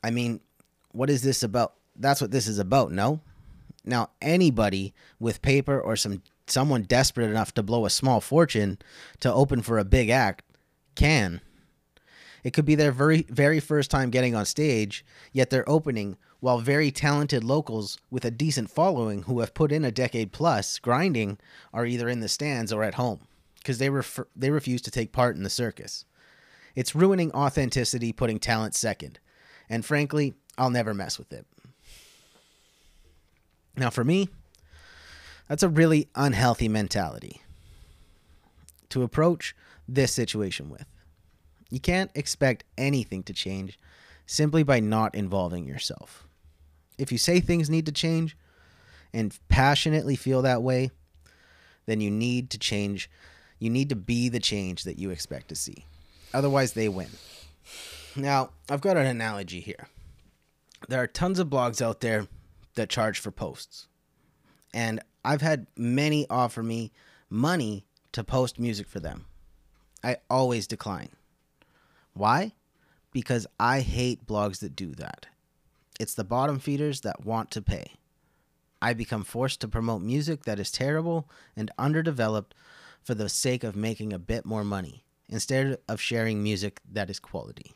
I 0.00 0.12
mean, 0.12 0.38
what 0.92 1.10
is 1.10 1.22
this 1.22 1.42
about? 1.42 1.74
That's 1.96 2.20
what 2.20 2.30
this 2.30 2.46
is 2.46 2.60
about, 2.60 2.92
no? 2.92 3.18
Now, 3.84 4.10
anybody 4.20 4.94
with 5.18 5.42
paper 5.42 5.80
or 5.80 5.96
some 5.96 6.22
someone 6.46 6.82
desperate 6.82 7.28
enough 7.28 7.52
to 7.54 7.64
blow 7.64 7.84
a 7.84 7.90
small 7.90 8.20
fortune 8.20 8.78
to 9.18 9.34
open 9.34 9.60
for 9.60 9.76
a 9.76 9.84
big 9.84 10.08
act 10.08 10.44
can. 10.94 11.40
It 12.44 12.52
could 12.52 12.64
be 12.64 12.76
their 12.76 12.92
very 12.92 13.26
very 13.28 13.58
first 13.58 13.90
time 13.90 14.10
getting 14.10 14.36
on 14.36 14.46
stage, 14.46 15.04
yet 15.32 15.50
they're 15.50 15.68
opening 15.68 16.16
while 16.38 16.60
very 16.60 16.92
talented 16.92 17.42
locals 17.42 17.98
with 18.08 18.24
a 18.24 18.30
decent 18.30 18.70
following 18.70 19.24
who 19.24 19.40
have 19.40 19.52
put 19.52 19.72
in 19.72 19.84
a 19.84 19.90
decade 19.90 20.30
plus 20.30 20.78
grinding 20.78 21.38
are 21.72 21.86
either 21.86 22.08
in 22.08 22.20
the 22.20 22.28
stands 22.28 22.72
or 22.72 22.84
at 22.84 22.94
home 22.94 23.26
because 23.62 23.78
they 23.78 23.90
refer- 23.90 24.28
they 24.36 24.50
refuse 24.50 24.82
to 24.82 24.90
take 24.90 25.12
part 25.12 25.36
in 25.36 25.42
the 25.42 25.50
circus. 25.50 26.04
It's 26.74 26.94
ruining 26.94 27.32
authenticity, 27.32 28.12
putting 28.12 28.38
talent 28.38 28.74
second. 28.74 29.18
And 29.68 29.84
frankly, 29.84 30.34
I'll 30.58 30.70
never 30.70 30.94
mess 30.94 31.18
with 31.18 31.32
it. 31.32 31.46
Now, 33.76 33.90
for 33.90 34.04
me, 34.04 34.28
that's 35.48 35.62
a 35.62 35.68
really 35.68 36.08
unhealthy 36.14 36.68
mentality 36.68 37.42
to 38.90 39.02
approach 39.02 39.54
this 39.88 40.12
situation 40.12 40.68
with. 40.68 40.86
You 41.70 41.80
can't 41.80 42.10
expect 42.14 42.64
anything 42.76 43.22
to 43.24 43.32
change 43.32 43.78
simply 44.26 44.62
by 44.62 44.80
not 44.80 45.14
involving 45.14 45.66
yourself. 45.66 46.26
If 46.98 47.10
you 47.10 47.18
say 47.18 47.40
things 47.40 47.70
need 47.70 47.86
to 47.86 47.92
change 47.92 48.36
and 49.12 49.38
passionately 49.48 50.16
feel 50.16 50.42
that 50.42 50.62
way, 50.62 50.90
then 51.86 52.00
you 52.00 52.10
need 52.10 52.50
to 52.50 52.58
change. 52.58 53.10
You 53.62 53.70
need 53.70 53.90
to 53.90 53.94
be 53.96 54.28
the 54.28 54.40
change 54.40 54.82
that 54.82 54.98
you 54.98 55.10
expect 55.10 55.48
to 55.50 55.54
see. 55.54 55.86
Otherwise, 56.34 56.72
they 56.72 56.88
win. 56.88 57.10
Now, 58.16 58.50
I've 58.68 58.80
got 58.80 58.96
an 58.96 59.06
analogy 59.06 59.60
here. 59.60 59.86
There 60.88 61.00
are 61.00 61.06
tons 61.06 61.38
of 61.38 61.46
blogs 61.46 61.80
out 61.80 62.00
there 62.00 62.26
that 62.74 62.88
charge 62.88 63.20
for 63.20 63.30
posts. 63.30 63.86
And 64.74 64.98
I've 65.24 65.42
had 65.42 65.68
many 65.76 66.26
offer 66.28 66.60
me 66.60 66.90
money 67.30 67.86
to 68.10 68.24
post 68.24 68.58
music 68.58 68.88
for 68.88 68.98
them. 68.98 69.26
I 70.02 70.16
always 70.28 70.66
decline. 70.66 71.10
Why? 72.14 72.54
Because 73.12 73.46
I 73.60 73.78
hate 73.78 74.26
blogs 74.26 74.58
that 74.58 74.74
do 74.74 74.92
that. 74.96 75.28
It's 76.00 76.14
the 76.14 76.24
bottom 76.24 76.58
feeders 76.58 77.02
that 77.02 77.24
want 77.24 77.52
to 77.52 77.62
pay. 77.62 77.92
I 78.82 78.92
become 78.92 79.22
forced 79.22 79.60
to 79.60 79.68
promote 79.68 80.02
music 80.02 80.42
that 80.46 80.58
is 80.58 80.72
terrible 80.72 81.30
and 81.54 81.70
underdeveloped 81.78 82.56
for 83.02 83.14
the 83.14 83.28
sake 83.28 83.64
of 83.64 83.76
making 83.76 84.12
a 84.12 84.18
bit 84.18 84.44
more 84.44 84.64
money 84.64 85.04
instead 85.28 85.78
of 85.88 86.00
sharing 86.00 86.42
music 86.42 86.80
that 86.90 87.10
is 87.10 87.18
quality. 87.18 87.72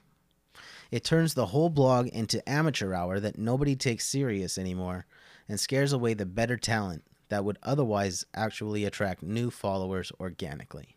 It 0.90 1.04
turns 1.04 1.34
the 1.34 1.46
whole 1.46 1.70
blog 1.70 2.08
into 2.08 2.48
amateur 2.48 2.94
hour 2.94 3.18
that 3.20 3.38
nobody 3.38 3.74
takes 3.74 4.06
serious 4.06 4.56
anymore 4.56 5.06
and 5.48 5.58
scares 5.58 5.92
away 5.92 6.14
the 6.14 6.26
better 6.26 6.56
talent 6.56 7.04
that 7.28 7.44
would 7.44 7.58
otherwise 7.62 8.24
actually 8.34 8.84
attract 8.84 9.22
new 9.22 9.50
followers 9.50 10.12
organically. 10.20 10.96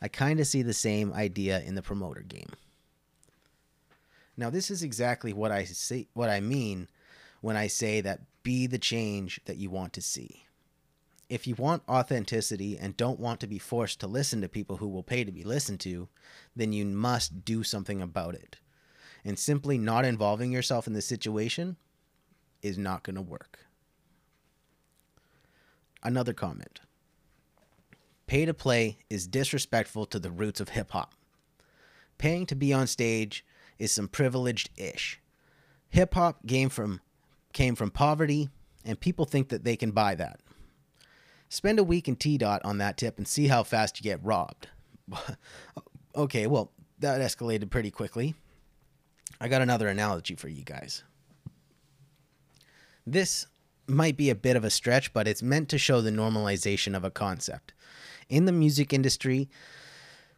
I 0.00 0.08
kind 0.08 0.40
of 0.40 0.46
see 0.46 0.62
the 0.62 0.72
same 0.72 1.12
idea 1.12 1.60
in 1.60 1.74
the 1.74 1.82
promoter 1.82 2.22
game. 2.22 2.50
Now 4.36 4.48
this 4.48 4.70
is 4.70 4.82
exactly 4.82 5.34
what 5.34 5.52
I 5.52 5.64
say 5.64 6.08
what 6.14 6.30
I 6.30 6.40
mean 6.40 6.88
when 7.42 7.56
I 7.56 7.66
say 7.66 8.00
that 8.00 8.20
be 8.42 8.66
the 8.66 8.78
change 8.78 9.40
that 9.44 9.58
you 9.58 9.68
want 9.68 9.92
to 9.94 10.00
see. 10.00 10.46
If 11.30 11.46
you 11.46 11.54
want 11.54 11.84
authenticity 11.88 12.76
and 12.76 12.96
don't 12.96 13.20
want 13.20 13.38
to 13.40 13.46
be 13.46 13.60
forced 13.60 14.00
to 14.00 14.08
listen 14.08 14.40
to 14.40 14.48
people 14.48 14.78
who 14.78 14.88
will 14.88 15.04
pay 15.04 15.22
to 15.22 15.30
be 15.30 15.44
listened 15.44 15.78
to, 15.80 16.08
then 16.56 16.72
you 16.72 16.84
must 16.84 17.44
do 17.44 17.62
something 17.62 18.02
about 18.02 18.34
it. 18.34 18.56
And 19.24 19.38
simply 19.38 19.78
not 19.78 20.04
involving 20.04 20.50
yourself 20.50 20.88
in 20.88 20.92
the 20.92 21.00
situation 21.00 21.76
is 22.62 22.76
not 22.76 23.04
going 23.04 23.14
to 23.14 23.22
work. 23.22 23.60
Another 26.02 26.32
comment 26.32 26.80
Pay 28.26 28.44
to 28.44 28.54
play 28.54 28.98
is 29.08 29.28
disrespectful 29.28 30.06
to 30.06 30.18
the 30.18 30.30
roots 30.30 30.60
of 30.60 30.70
hip 30.70 30.90
hop. 30.90 31.14
Paying 32.18 32.46
to 32.46 32.56
be 32.56 32.72
on 32.72 32.88
stage 32.88 33.44
is 33.78 33.92
some 33.92 34.08
privileged 34.08 34.70
ish. 34.76 35.20
Hip 35.90 36.14
hop 36.14 36.46
came 36.46 36.70
from 36.70 37.00
came 37.52 37.76
from 37.76 37.90
poverty, 37.90 38.48
and 38.84 38.98
people 38.98 39.24
think 39.24 39.48
that 39.48 39.62
they 39.62 39.76
can 39.76 39.92
buy 39.92 40.16
that. 40.16 40.40
Spend 41.50 41.80
a 41.80 41.84
week 41.84 42.06
in 42.06 42.14
T 42.14 42.38
dot 42.38 42.62
on 42.64 42.78
that 42.78 42.96
tip 42.96 43.18
and 43.18 43.26
see 43.26 43.48
how 43.48 43.64
fast 43.64 43.98
you 43.98 44.04
get 44.04 44.24
robbed. 44.24 44.68
okay, 46.16 46.46
well, 46.46 46.70
that 47.00 47.20
escalated 47.20 47.70
pretty 47.70 47.90
quickly. 47.90 48.34
I 49.40 49.48
got 49.48 49.60
another 49.60 49.88
analogy 49.88 50.36
for 50.36 50.48
you 50.48 50.62
guys. 50.62 51.02
This 53.04 53.46
might 53.88 54.16
be 54.16 54.30
a 54.30 54.36
bit 54.36 54.54
of 54.54 54.62
a 54.62 54.70
stretch, 54.70 55.12
but 55.12 55.26
it's 55.26 55.42
meant 55.42 55.68
to 55.70 55.78
show 55.78 56.00
the 56.00 56.10
normalization 56.10 56.96
of 56.96 57.02
a 57.02 57.10
concept. 57.10 57.72
In 58.28 58.44
the 58.44 58.52
music 58.52 58.92
industry, 58.92 59.48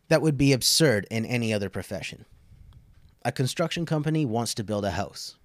that 0.08 0.22
would 0.22 0.38
be 0.38 0.54
absurd 0.54 1.06
in 1.10 1.26
any 1.26 1.52
other 1.52 1.68
profession. 1.68 2.24
A 3.22 3.32
construction 3.32 3.84
company 3.84 4.24
wants 4.24 4.54
to 4.54 4.64
build 4.64 4.86
a 4.86 4.92
house. 4.92 5.36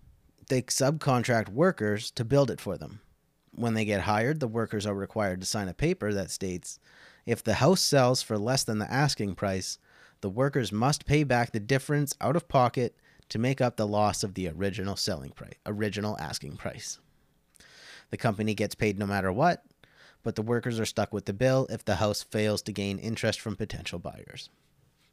They 0.47 0.61
subcontract 0.61 1.49
workers 1.49 2.09
to 2.11 2.23
build 2.23 2.49
it 2.49 2.61
for 2.61 2.77
them. 2.77 3.01
When 3.57 3.73
they 3.73 3.85
get 3.85 4.01
hired, 4.01 4.39
the 4.39 4.47
workers 4.47 4.85
are 4.85 4.93
required 4.93 5.41
to 5.41 5.47
sign 5.47 5.67
a 5.67 5.73
paper 5.73 6.13
that 6.13 6.29
states 6.29 6.79
if 7.25 7.43
the 7.43 7.55
house 7.55 7.81
sells 7.81 8.21
for 8.21 8.37
less 8.37 8.63
than 8.63 8.77
the 8.77 8.91
asking 8.91 9.33
price, 9.33 9.79
the 10.21 10.29
workers 10.29 10.71
must 10.71 11.07
pay 11.07 11.23
back 11.23 11.51
the 11.51 11.59
difference 11.59 12.15
out 12.21 12.35
of 12.35 12.47
pocket 12.47 12.95
to 13.29 13.39
make 13.39 13.59
up 13.59 13.75
the 13.75 13.87
loss 13.87 14.23
of 14.23 14.35
the 14.35 14.47
original 14.47 14.95
selling 14.95 15.31
price, 15.31 15.55
original 15.65 16.15
asking 16.19 16.57
price. 16.57 16.99
The 18.11 18.17
company 18.17 18.53
gets 18.53 18.75
paid 18.75 18.99
no 18.99 19.07
matter 19.07 19.31
what, 19.31 19.63
but 20.21 20.35
the 20.35 20.43
workers 20.43 20.79
are 20.79 20.85
stuck 20.85 21.11
with 21.11 21.25
the 21.25 21.33
bill 21.33 21.65
if 21.71 21.83
the 21.83 21.95
house 21.95 22.21
fails 22.21 22.61
to 22.61 22.71
gain 22.71 22.99
interest 22.99 23.41
from 23.41 23.55
potential 23.55 23.97
buyers. 23.97 24.51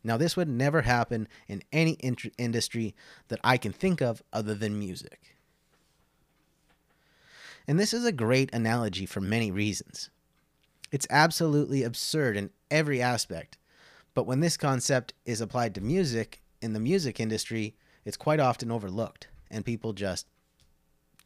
Now, 0.05 0.19
this 0.19 0.37
would 0.37 0.51
never 0.51 0.83
happen 0.83 1.29
in 1.49 1.63
any 1.73 1.93
in- 1.93 2.19
industry 2.37 2.95
that 3.29 3.41
I 3.43 3.57
can 3.57 3.73
think 3.73 4.03
of 4.03 4.23
other 4.35 4.55
than 4.55 4.79
music. 4.79 5.34
And 7.67 7.79
this 7.79 7.95
is 7.95 8.05
a 8.05 8.13
great 8.13 8.53
analogy 8.53 9.07
for 9.07 9.21
many 9.21 9.51
reasons. 9.51 10.11
It's 10.93 11.07
absolutely 11.11 11.83
absurd 11.83 12.37
in 12.37 12.51
every 12.71 13.01
aspect, 13.01 13.59
but 14.15 14.27
when 14.27 14.41
this 14.41 14.57
concept 14.57 15.15
is 15.25 15.41
applied 15.41 15.75
to 15.75 15.81
music 15.81 16.41
in 16.61 16.73
the 16.73 16.81
music 16.81 17.19
industry, 17.19 17.75
it's 18.05 18.17
quite 18.17 18.39
often 18.39 18.71
overlooked, 18.71 19.29
and 19.51 19.65
people 19.65 19.93
just 19.93 20.27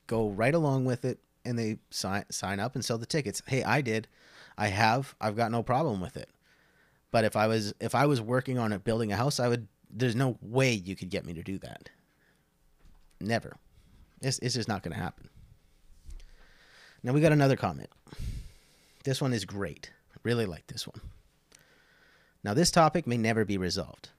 go 0.07 0.31
right 0.31 0.55
along 0.55 0.85
with 0.85 1.05
it 1.05 1.21
and 1.45 1.59
they 1.59 1.79
sign 1.91 2.25
sign 2.31 2.61
up 2.61 2.75
and 2.75 2.85
sell 2.85 2.99
the 2.99 3.07
tickets. 3.07 3.43
Hey, 3.47 3.63
I 3.63 3.81
did. 3.81 4.09
I 4.57 4.69
have. 4.69 5.15
I've 5.21 5.37
got 5.37 5.53
no 5.53 5.63
problem 5.63 6.01
with 6.01 6.17
it. 6.17 6.29
But 7.11 7.25
if 7.25 7.37
I 7.37 7.47
was 7.47 7.75
if 7.81 7.95
I 7.95 8.07
was 8.07 8.21
working 8.21 8.59
on 8.59 8.73
it 8.73 8.85
building 8.85 9.13
a 9.13 9.17
house, 9.17 9.41
I 9.41 9.49
would 9.49 9.69
there's 9.91 10.17
no 10.17 10.39
way 10.43 10.73
you 10.73 10.97
could 10.97 11.11
get 11.11 11.25
me 11.25 11.35
to 11.35 11.43
do 11.43 11.59
that. 11.59 11.91
Never. 13.21 13.57
It's, 14.21 14.39
it's 14.41 14.55
just 14.55 14.69
not 14.69 14.83
going 14.83 14.95
to 14.95 15.01
happen. 15.01 15.29
Now 17.03 17.13
we 17.13 17.21
got 17.21 17.33
another 17.33 17.57
comment. 17.57 17.91
This 19.05 19.21
one 19.21 19.33
is 19.33 19.45
great. 19.45 19.91
I 20.13 20.19
really 20.25 20.47
like 20.47 20.67
this 20.67 20.87
one. 20.87 21.01
Now 22.43 22.55
this 22.55 22.71
topic 22.71 23.07
may 23.07 23.17
never 23.17 23.45
be 23.45 23.59
resolved. 23.59 24.11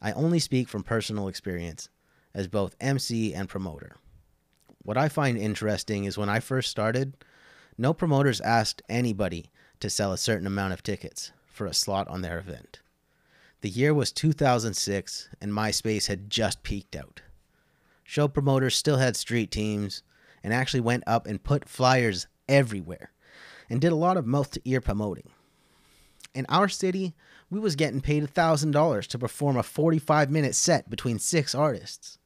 I 0.00 0.12
only 0.12 0.38
speak 0.38 0.68
from 0.68 0.82
personal 0.82 1.28
experience 1.28 1.88
as 2.34 2.48
both 2.48 2.76
MC 2.80 3.32
and 3.32 3.48
promoter. 3.48 3.96
What 4.82 4.98
I 4.98 5.08
find 5.08 5.38
interesting 5.38 6.04
is 6.04 6.18
when 6.18 6.28
I 6.28 6.40
first 6.40 6.70
started, 6.70 7.16
no 7.78 7.94
promoters 7.94 8.40
asked 8.40 8.82
anybody 8.88 9.50
to 9.80 9.88
sell 9.88 10.12
a 10.12 10.18
certain 10.18 10.46
amount 10.46 10.72
of 10.72 10.82
tickets 10.82 11.32
for 11.46 11.66
a 11.66 11.74
slot 11.74 12.08
on 12.08 12.22
their 12.22 12.38
event. 12.38 12.80
The 13.60 13.68
year 13.68 13.94
was 13.94 14.10
2006, 14.10 15.28
and 15.40 15.52
MySpace 15.52 16.08
had 16.08 16.28
just 16.28 16.64
peaked 16.64 16.96
out. 16.96 17.22
Show 18.02 18.26
promoters 18.26 18.74
still 18.74 18.96
had 18.96 19.16
street 19.16 19.52
teams 19.52 20.02
and 20.42 20.52
actually 20.52 20.80
went 20.80 21.04
up 21.06 21.26
and 21.26 21.42
put 21.42 21.68
flyers 21.68 22.26
everywhere 22.48 23.12
and 23.68 23.80
did 23.80 23.92
a 23.92 23.96
lot 23.96 24.16
of 24.16 24.26
mouth 24.26 24.50
to 24.50 24.60
ear 24.64 24.80
promoting. 24.80 25.30
In 26.34 26.46
our 26.48 26.68
city, 26.68 27.14
we 27.50 27.60
was 27.60 27.76
getting 27.76 28.00
paid 28.00 28.24
$1,000 28.24 29.06
to 29.06 29.18
perform 29.18 29.56
a 29.56 29.62
45 29.62 30.30
minute 30.30 30.54
set 30.54 30.88
between 30.88 31.18
six 31.18 31.54
artists. 31.54 32.18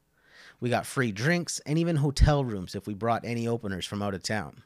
We 0.59 0.69
got 0.69 0.85
free 0.85 1.11
drinks 1.11 1.59
and 1.65 1.77
even 1.77 1.97
hotel 1.97 2.43
rooms 2.43 2.73
if 2.73 2.87
we 2.87 2.93
brought 2.93 3.25
any 3.25 3.47
openers 3.47 3.85
from 3.85 4.01
out 4.01 4.13
of 4.13 4.23
town. 4.23 4.63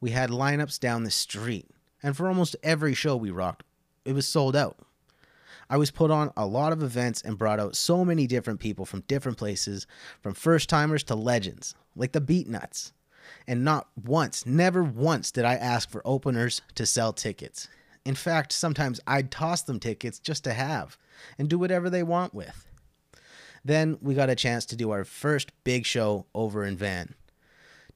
We 0.00 0.10
had 0.10 0.30
lineups 0.30 0.78
down 0.78 1.04
the 1.04 1.10
street, 1.10 1.70
and 2.02 2.16
for 2.16 2.28
almost 2.28 2.56
every 2.62 2.94
show 2.94 3.16
we 3.16 3.30
rocked, 3.30 3.64
it 4.04 4.12
was 4.12 4.26
sold 4.28 4.54
out. 4.54 4.76
I 5.70 5.76
was 5.76 5.90
put 5.90 6.10
on 6.10 6.32
a 6.36 6.46
lot 6.46 6.72
of 6.72 6.82
events 6.82 7.20
and 7.22 7.36
brought 7.36 7.60
out 7.60 7.76
so 7.76 8.04
many 8.04 8.26
different 8.26 8.60
people 8.60 8.86
from 8.86 9.00
different 9.02 9.36
places, 9.36 9.86
from 10.22 10.34
first 10.34 10.68
timers 10.68 11.02
to 11.04 11.14
legends, 11.14 11.74
like 11.94 12.12
the 12.12 12.20
Beatnuts. 12.20 12.92
And 13.46 13.64
not 13.64 13.88
once, 14.02 14.46
never 14.46 14.82
once 14.82 15.30
did 15.30 15.44
I 15.44 15.54
ask 15.54 15.90
for 15.90 16.00
openers 16.06 16.62
to 16.76 16.86
sell 16.86 17.12
tickets. 17.12 17.68
In 18.06 18.14
fact, 18.14 18.52
sometimes 18.52 19.00
I'd 19.06 19.30
toss 19.30 19.62
them 19.62 19.78
tickets 19.78 20.18
just 20.18 20.44
to 20.44 20.54
have 20.54 20.96
and 21.36 21.48
do 21.48 21.58
whatever 21.58 21.90
they 21.90 22.02
want 22.02 22.32
with. 22.32 22.66
Then 23.62 23.98
we 24.00 24.14
got 24.14 24.30
a 24.30 24.34
chance 24.34 24.64
to 24.66 24.76
do 24.76 24.90
our 24.90 25.04
first 25.04 25.52
big 25.64 25.84
show 25.84 26.24
over 26.34 26.64
in 26.64 26.76
Van. 26.76 27.14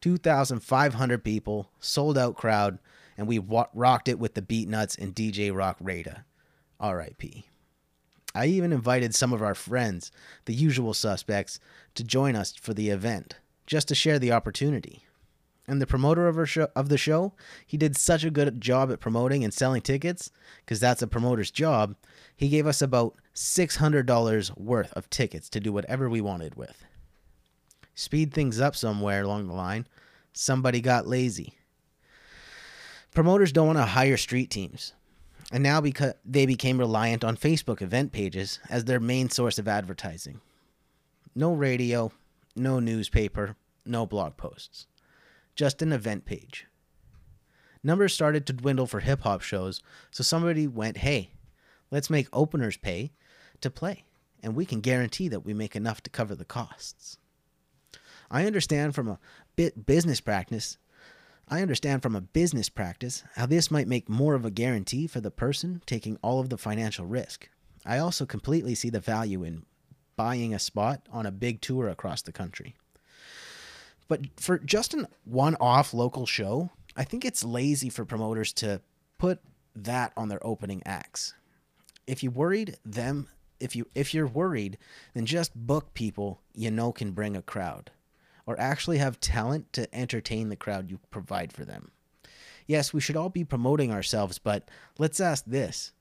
2,500 0.02 1.24
people, 1.24 1.70
sold 1.78 2.18
out 2.18 2.36
crowd, 2.36 2.78
and 3.16 3.26
we 3.26 3.38
rocked 3.38 4.08
it 4.08 4.18
with 4.18 4.34
the 4.34 4.42
Beatnuts 4.42 4.98
and 4.98 5.14
DJ 5.14 5.54
Rock 5.54 5.78
Raida. 5.78 6.24
R.I.P. 6.80 7.46
I 8.34 8.46
even 8.46 8.72
invited 8.72 9.14
some 9.14 9.32
of 9.32 9.42
our 9.42 9.54
friends, 9.54 10.10
the 10.46 10.54
usual 10.54 10.94
suspects, 10.94 11.60
to 11.94 12.04
join 12.04 12.34
us 12.34 12.54
for 12.54 12.72
the 12.72 12.90
event, 12.90 13.36
just 13.66 13.88
to 13.88 13.94
share 13.94 14.18
the 14.18 14.32
opportunity. 14.32 15.04
And 15.68 15.80
the 15.80 15.86
promoter 15.86 16.26
of, 16.26 16.48
show, 16.48 16.68
of 16.74 16.88
the 16.88 16.98
show, 16.98 17.34
he 17.66 17.76
did 17.76 17.96
such 17.96 18.24
a 18.24 18.30
good 18.30 18.60
job 18.60 18.90
at 18.90 19.00
promoting 19.00 19.44
and 19.44 19.54
selling 19.54 19.82
tickets, 19.82 20.30
because 20.64 20.80
that's 20.80 21.02
a 21.02 21.06
promoter's 21.06 21.50
job. 21.50 21.94
He 22.36 22.48
gave 22.48 22.66
us 22.66 22.82
about 22.82 23.14
$600 23.34 24.58
worth 24.58 24.92
of 24.94 25.08
tickets 25.10 25.48
to 25.50 25.60
do 25.60 25.72
whatever 25.72 26.08
we 26.08 26.20
wanted 26.20 26.56
with. 26.56 26.84
Speed 27.94 28.32
things 28.32 28.60
up 28.60 28.74
somewhere 28.74 29.22
along 29.22 29.46
the 29.46 29.52
line, 29.52 29.86
somebody 30.32 30.80
got 30.80 31.06
lazy. 31.06 31.58
Promoters 33.14 33.52
don't 33.52 33.66
want 33.66 33.78
to 33.78 33.84
hire 33.84 34.16
street 34.16 34.50
teams, 34.50 34.94
and 35.52 35.62
now 35.62 35.82
because 35.82 36.14
they 36.24 36.46
became 36.46 36.78
reliant 36.78 37.22
on 37.22 37.36
Facebook 37.36 37.82
event 37.82 38.10
pages 38.10 38.58
as 38.70 38.86
their 38.86 38.98
main 38.98 39.28
source 39.28 39.58
of 39.58 39.68
advertising. 39.68 40.40
No 41.34 41.52
radio, 41.52 42.10
no 42.56 42.80
newspaper, 42.80 43.54
no 43.84 44.06
blog 44.06 44.38
posts, 44.38 44.86
just 45.54 45.82
an 45.82 45.92
event 45.92 46.24
page. 46.24 46.66
Numbers 47.84 48.14
started 48.14 48.46
to 48.46 48.52
dwindle 48.52 48.86
for 48.86 49.00
hip 49.00 49.20
hop 49.20 49.42
shows, 49.42 49.82
so 50.10 50.22
somebody 50.22 50.66
went, 50.66 50.98
hey, 50.98 51.32
let's 51.90 52.10
make 52.10 52.28
openers 52.32 52.78
pay 52.78 53.12
to 53.60 53.70
play, 53.70 54.04
and 54.42 54.54
we 54.54 54.64
can 54.64 54.80
guarantee 54.80 55.28
that 55.28 55.44
we 55.44 55.52
make 55.52 55.76
enough 55.76 56.02
to 56.02 56.10
cover 56.10 56.34
the 56.34 56.44
costs. 56.44 57.18
I 58.30 58.46
understand 58.46 58.94
from 58.94 59.08
a 59.08 59.18
bit 59.56 59.84
business 59.84 60.20
practice 60.20 60.78
I 61.52 61.60
understand 61.60 62.00
from 62.00 62.16
a 62.16 62.22
business 62.22 62.70
practice 62.70 63.24
how 63.34 63.44
this 63.44 63.70
might 63.70 63.86
make 63.86 64.08
more 64.08 64.32
of 64.34 64.46
a 64.46 64.50
guarantee 64.50 65.06
for 65.06 65.20
the 65.20 65.30
person 65.30 65.82
taking 65.84 66.16
all 66.22 66.40
of 66.40 66.48
the 66.48 66.56
financial 66.56 67.04
risk. 67.04 67.50
I 67.84 67.98
also 67.98 68.24
completely 68.24 68.74
see 68.74 68.88
the 68.88 69.00
value 69.00 69.44
in 69.44 69.66
buying 70.16 70.54
a 70.54 70.58
spot 70.58 71.02
on 71.12 71.26
a 71.26 71.30
big 71.30 71.60
tour 71.60 71.90
across 71.90 72.22
the 72.22 72.32
country. 72.32 72.74
But 74.08 74.40
for 74.40 74.60
just 74.60 74.94
an 74.94 75.06
one 75.26 75.54
off 75.60 75.92
local 75.92 76.24
show, 76.24 76.70
I 76.96 77.04
think 77.04 77.22
it's 77.22 77.44
lazy 77.44 77.90
for 77.90 78.06
promoters 78.06 78.54
to 78.54 78.80
put 79.18 79.38
that 79.76 80.14
on 80.16 80.28
their 80.30 80.44
opening 80.46 80.82
acts. 80.86 81.34
If 82.06 82.22
you 82.22 82.30
worried 82.30 82.78
them 82.82 83.28
if 83.60 83.76
you 83.76 83.88
if 83.94 84.14
you're 84.14 84.26
worried, 84.26 84.78
then 85.12 85.26
just 85.26 85.54
book 85.54 85.92
people 85.92 86.40
you 86.54 86.70
know 86.70 86.92
can 86.92 87.10
bring 87.10 87.36
a 87.36 87.42
crowd 87.42 87.90
or 88.46 88.58
actually 88.58 88.98
have 88.98 89.20
talent 89.20 89.72
to 89.72 89.92
entertain 89.94 90.48
the 90.48 90.56
crowd 90.56 90.90
you 90.90 90.98
provide 91.10 91.52
for 91.52 91.64
them. 91.64 91.90
Yes, 92.66 92.92
we 92.92 93.00
should 93.00 93.16
all 93.16 93.28
be 93.28 93.44
promoting 93.44 93.90
ourselves, 93.90 94.38
but 94.38 94.68
let's 94.98 95.20
ask 95.20 95.44
this. 95.44 95.92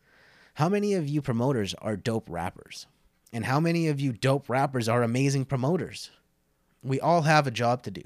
How 0.56 0.70
many 0.70 0.94
of 0.94 1.08
you 1.08 1.22
promoters 1.22 1.74
are 1.76 1.96
dope 1.96 2.30
rappers? 2.30 2.88
And 3.34 3.46
how 3.46 3.60
many 3.60 3.88
of 3.88 4.00
you 4.00 4.12
dope 4.12 4.50
rappers 4.50 4.90
are 4.90 5.04
amazing 5.04 5.46
promoters? 5.46 6.12
We 6.84 7.00
all 7.00 7.22
have 7.22 7.48
a 7.48 7.52
job 7.52 7.84
to 7.84 7.92
do. 7.92 8.04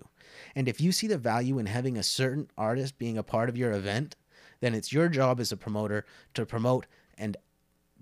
And 0.56 0.68
if 0.68 0.80
you 0.80 0.92
see 0.92 1.08
the 1.08 1.18
value 1.18 1.58
in 1.60 1.66
having 1.66 1.98
a 1.98 2.04
certain 2.04 2.50
artist 2.58 2.98
being 2.98 3.18
a 3.18 3.24
part 3.24 3.50
of 3.50 3.58
your 3.58 3.72
event, 3.72 4.16
then 4.60 4.74
it's 4.74 4.94
your 4.94 5.10
job 5.10 5.40
as 5.40 5.52
a 5.52 5.58
promoter 5.58 6.06
to 6.34 6.46
promote 6.46 6.86
and 7.18 7.38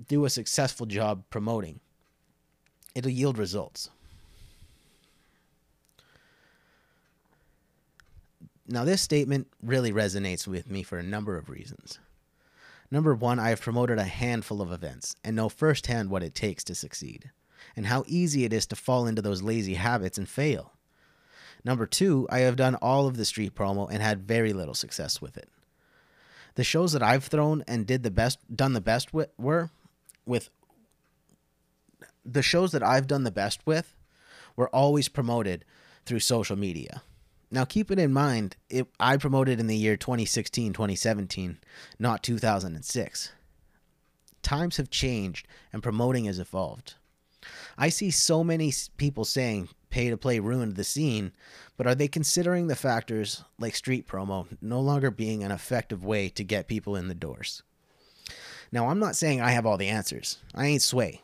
do 0.08 0.26
a 0.26 0.30
successful 0.30 0.86
job 0.86 1.24
promoting. 1.30 1.80
It'll 2.96 3.12
yield 3.12 3.38
results. 3.38 3.90
Now, 8.68 8.86
this 8.86 9.02
statement 9.02 9.48
really 9.62 9.92
resonates 9.92 10.48
with 10.48 10.70
me 10.70 10.84
for 10.84 10.98
a 10.98 11.04
number 11.04 11.38
of 11.38 11.50
reasons. 11.50 12.00
Number 12.90 13.14
one, 13.14 13.40
I 13.40 13.50
have 13.50 13.62
promoted 13.62 13.98
a 13.98 14.04
handful 14.04 14.62
of 14.62 14.72
events 14.72 15.16
and 15.24 15.36
know 15.36 15.50
firsthand 15.50 16.10
what 16.10 16.24
it 16.24 16.36
takes 16.36 16.64
to 16.66 16.76
succeed, 16.76 17.32
and 17.76 17.88
how 17.88 18.04
easy 18.08 18.46
it 18.46 18.54
is 18.54 18.66
to 18.68 18.76
fall 18.76 19.08
into 19.08 19.22
those 19.22 19.42
lazy 19.42 19.74
habits 19.74 20.18
and 20.18 20.30
fail. 20.30 20.74
Number 21.66 21.86
two, 21.86 22.28
I 22.30 22.40
have 22.40 22.56
done 22.56 22.76
all 22.76 23.08
of 23.08 23.18
the 23.18 23.26
street 23.26 23.56
promo 23.56 23.90
and 23.90 24.02
had 24.02 24.28
very 24.28 24.54
little 24.54 24.74
success 24.74 25.22
with 25.22 25.38
it. 25.38 25.50
The 26.56 26.64
shows 26.64 26.92
that 26.92 27.04
I've 27.04 27.26
thrown 27.26 27.64
and 27.68 27.88
did 27.88 28.04
the 28.04 28.12
best, 28.12 28.40
done 28.56 28.74
the 28.74 28.82
best 28.82 29.14
with, 29.14 29.30
were 29.38 29.72
with 30.26 30.50
the 32.26 32.42
shows 32.42 32.72
that 32.72 32.84
I've 32.84 33.08
done 33.08 33.24
the 33.24 33.32
best 33.32 33.66
with 33.66 33.96
were 34.56 34.70
always 34.70 35.10
promoted 35.10 35.66
through 36.06 36.20
social 36.20 36.56
media. 36.56 37.02
Now, 37.54 37.66
keep 37.66 37.92
it 37.92 38.00
in 38.00 38.12
mind, 38.12 38.56
it, 38.68 38.88
I 39.00 39.16
promoted 39.18 39.60
in 39.60 39.68
the 39.68 39.78
year 39.78 39.96
2016, 39.96 40.74
2017, 40.74 41.60
not 42.00 42.24
2006. 42.24 43.32
Times 44.42 44.78
have 44.78 44.90
changed 44.90 45.48
and 45.72 45.84
promoting 45.84 46.26
has 46.26 46.40
evolved. 46.40 46.96
I 47.78 47.90
see 47.90 48.10
so 48.10 48.44
many 48.44 48.74
people 48.98 49.24
saying 49.24 49.70
pay 49.92 50.10
to 50.10 50.18
play 50.18 50.40
ruined 50.40 50.78
the 50.78 50.84
scene, 50.84 51.32
but 51.78 51.86
are 51.86 51.94
they 51.94 52.08
considering 52.08 52.66
the 52.66 52.76
factors 52.76 53.44
like 53.60 53.76
street 53.76 54.08
promo 54.08 54.48
no 54.60 54.82
longer 54.82 55.12
being 55.12 55.44
an 55.44 55.52
effective 55.52 56.04
way 56.04 56.30
to 56.30 56.44
get 56.44 56.68
people 56.68 56.96
in 56.96 57.08
the 57.08 57.14
doors? 57.14 57.62
Now, 58.72 58.88
I'm 58.88 58.98
not 58.98 59.16
saying 59.16 59.42
I 59.42 59.52
have 59.52 59.68
all 59.68 59.78
the 59.78 59.90
answers. 59.90 60.40
I 60.56 60.66
ain't 60.66 60.82
sway. 60.82 61.22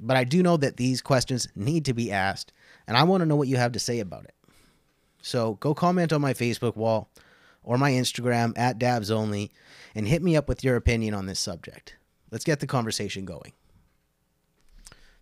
But 0.00 0.16
I 0.16 0.24
do 0.24 0.42
know 0.42 0.56
that 0.56 0.78
these 0.78 1.02
questions 1.02 1.46
need 1.54 1.84
to 1.84 1.92
be 1.92 2.10
asked, 2.10 2.54
and 2.86 2.96
I 2.96 3.02
want 3.02 3.20
to 3.20 3.26
know 3.26 3.36
what 3.36 3.48
you 3.48 3.58
have 3.58 3.72
to 3.72 3.78
say 3.78 4.00
about 4.00 4.24
it. 4.24 4.32
So 5.26 5.54
go 5.54 5.74
comment 5.74 6.12
on 6.12 6.20
my 6.20 6.34
Facebook 6.34 6.76
wall 6.76 7.10
or 7.64 7.76
my 7.76 7.90
Instagram 7.90 8.52
at 8.56 8.78
dabs 8.78 9.10
only 9.10 9.50
and 9.92 10.06
hit 10.06 10.22
me 10.22 10.36
up 10.36 10.48
with 10.48 10.62
your 10.62 10.76
opinion 10.76 11.14
on 11.14 11.26
this 11.26 11.40
subject. 11.40 11.96
Let's 12.30 12.44
get 12.44 12.60
the 12.60 12.66
conversation 12.68 13.24
going. 13.24 13.52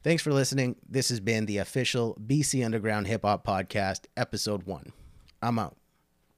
Thanks 0.03 0.23
for 0.23 0.31
listening. 0.31 0.77
This 0.87 1.09
has 1.09 1.21
been 1.21 1.47
the 1.47 1.57
official 1.57 2.19
BC 2.23 2.63
Underground 2.63 3.07
Hip 3.07 3.23
Hop 3.23 3.47
Podcast, 3.47 4.01
Episode 4.15 4.65
1. 4.65 4.93
I'm 5.41 5.59
out. 5.59 5.75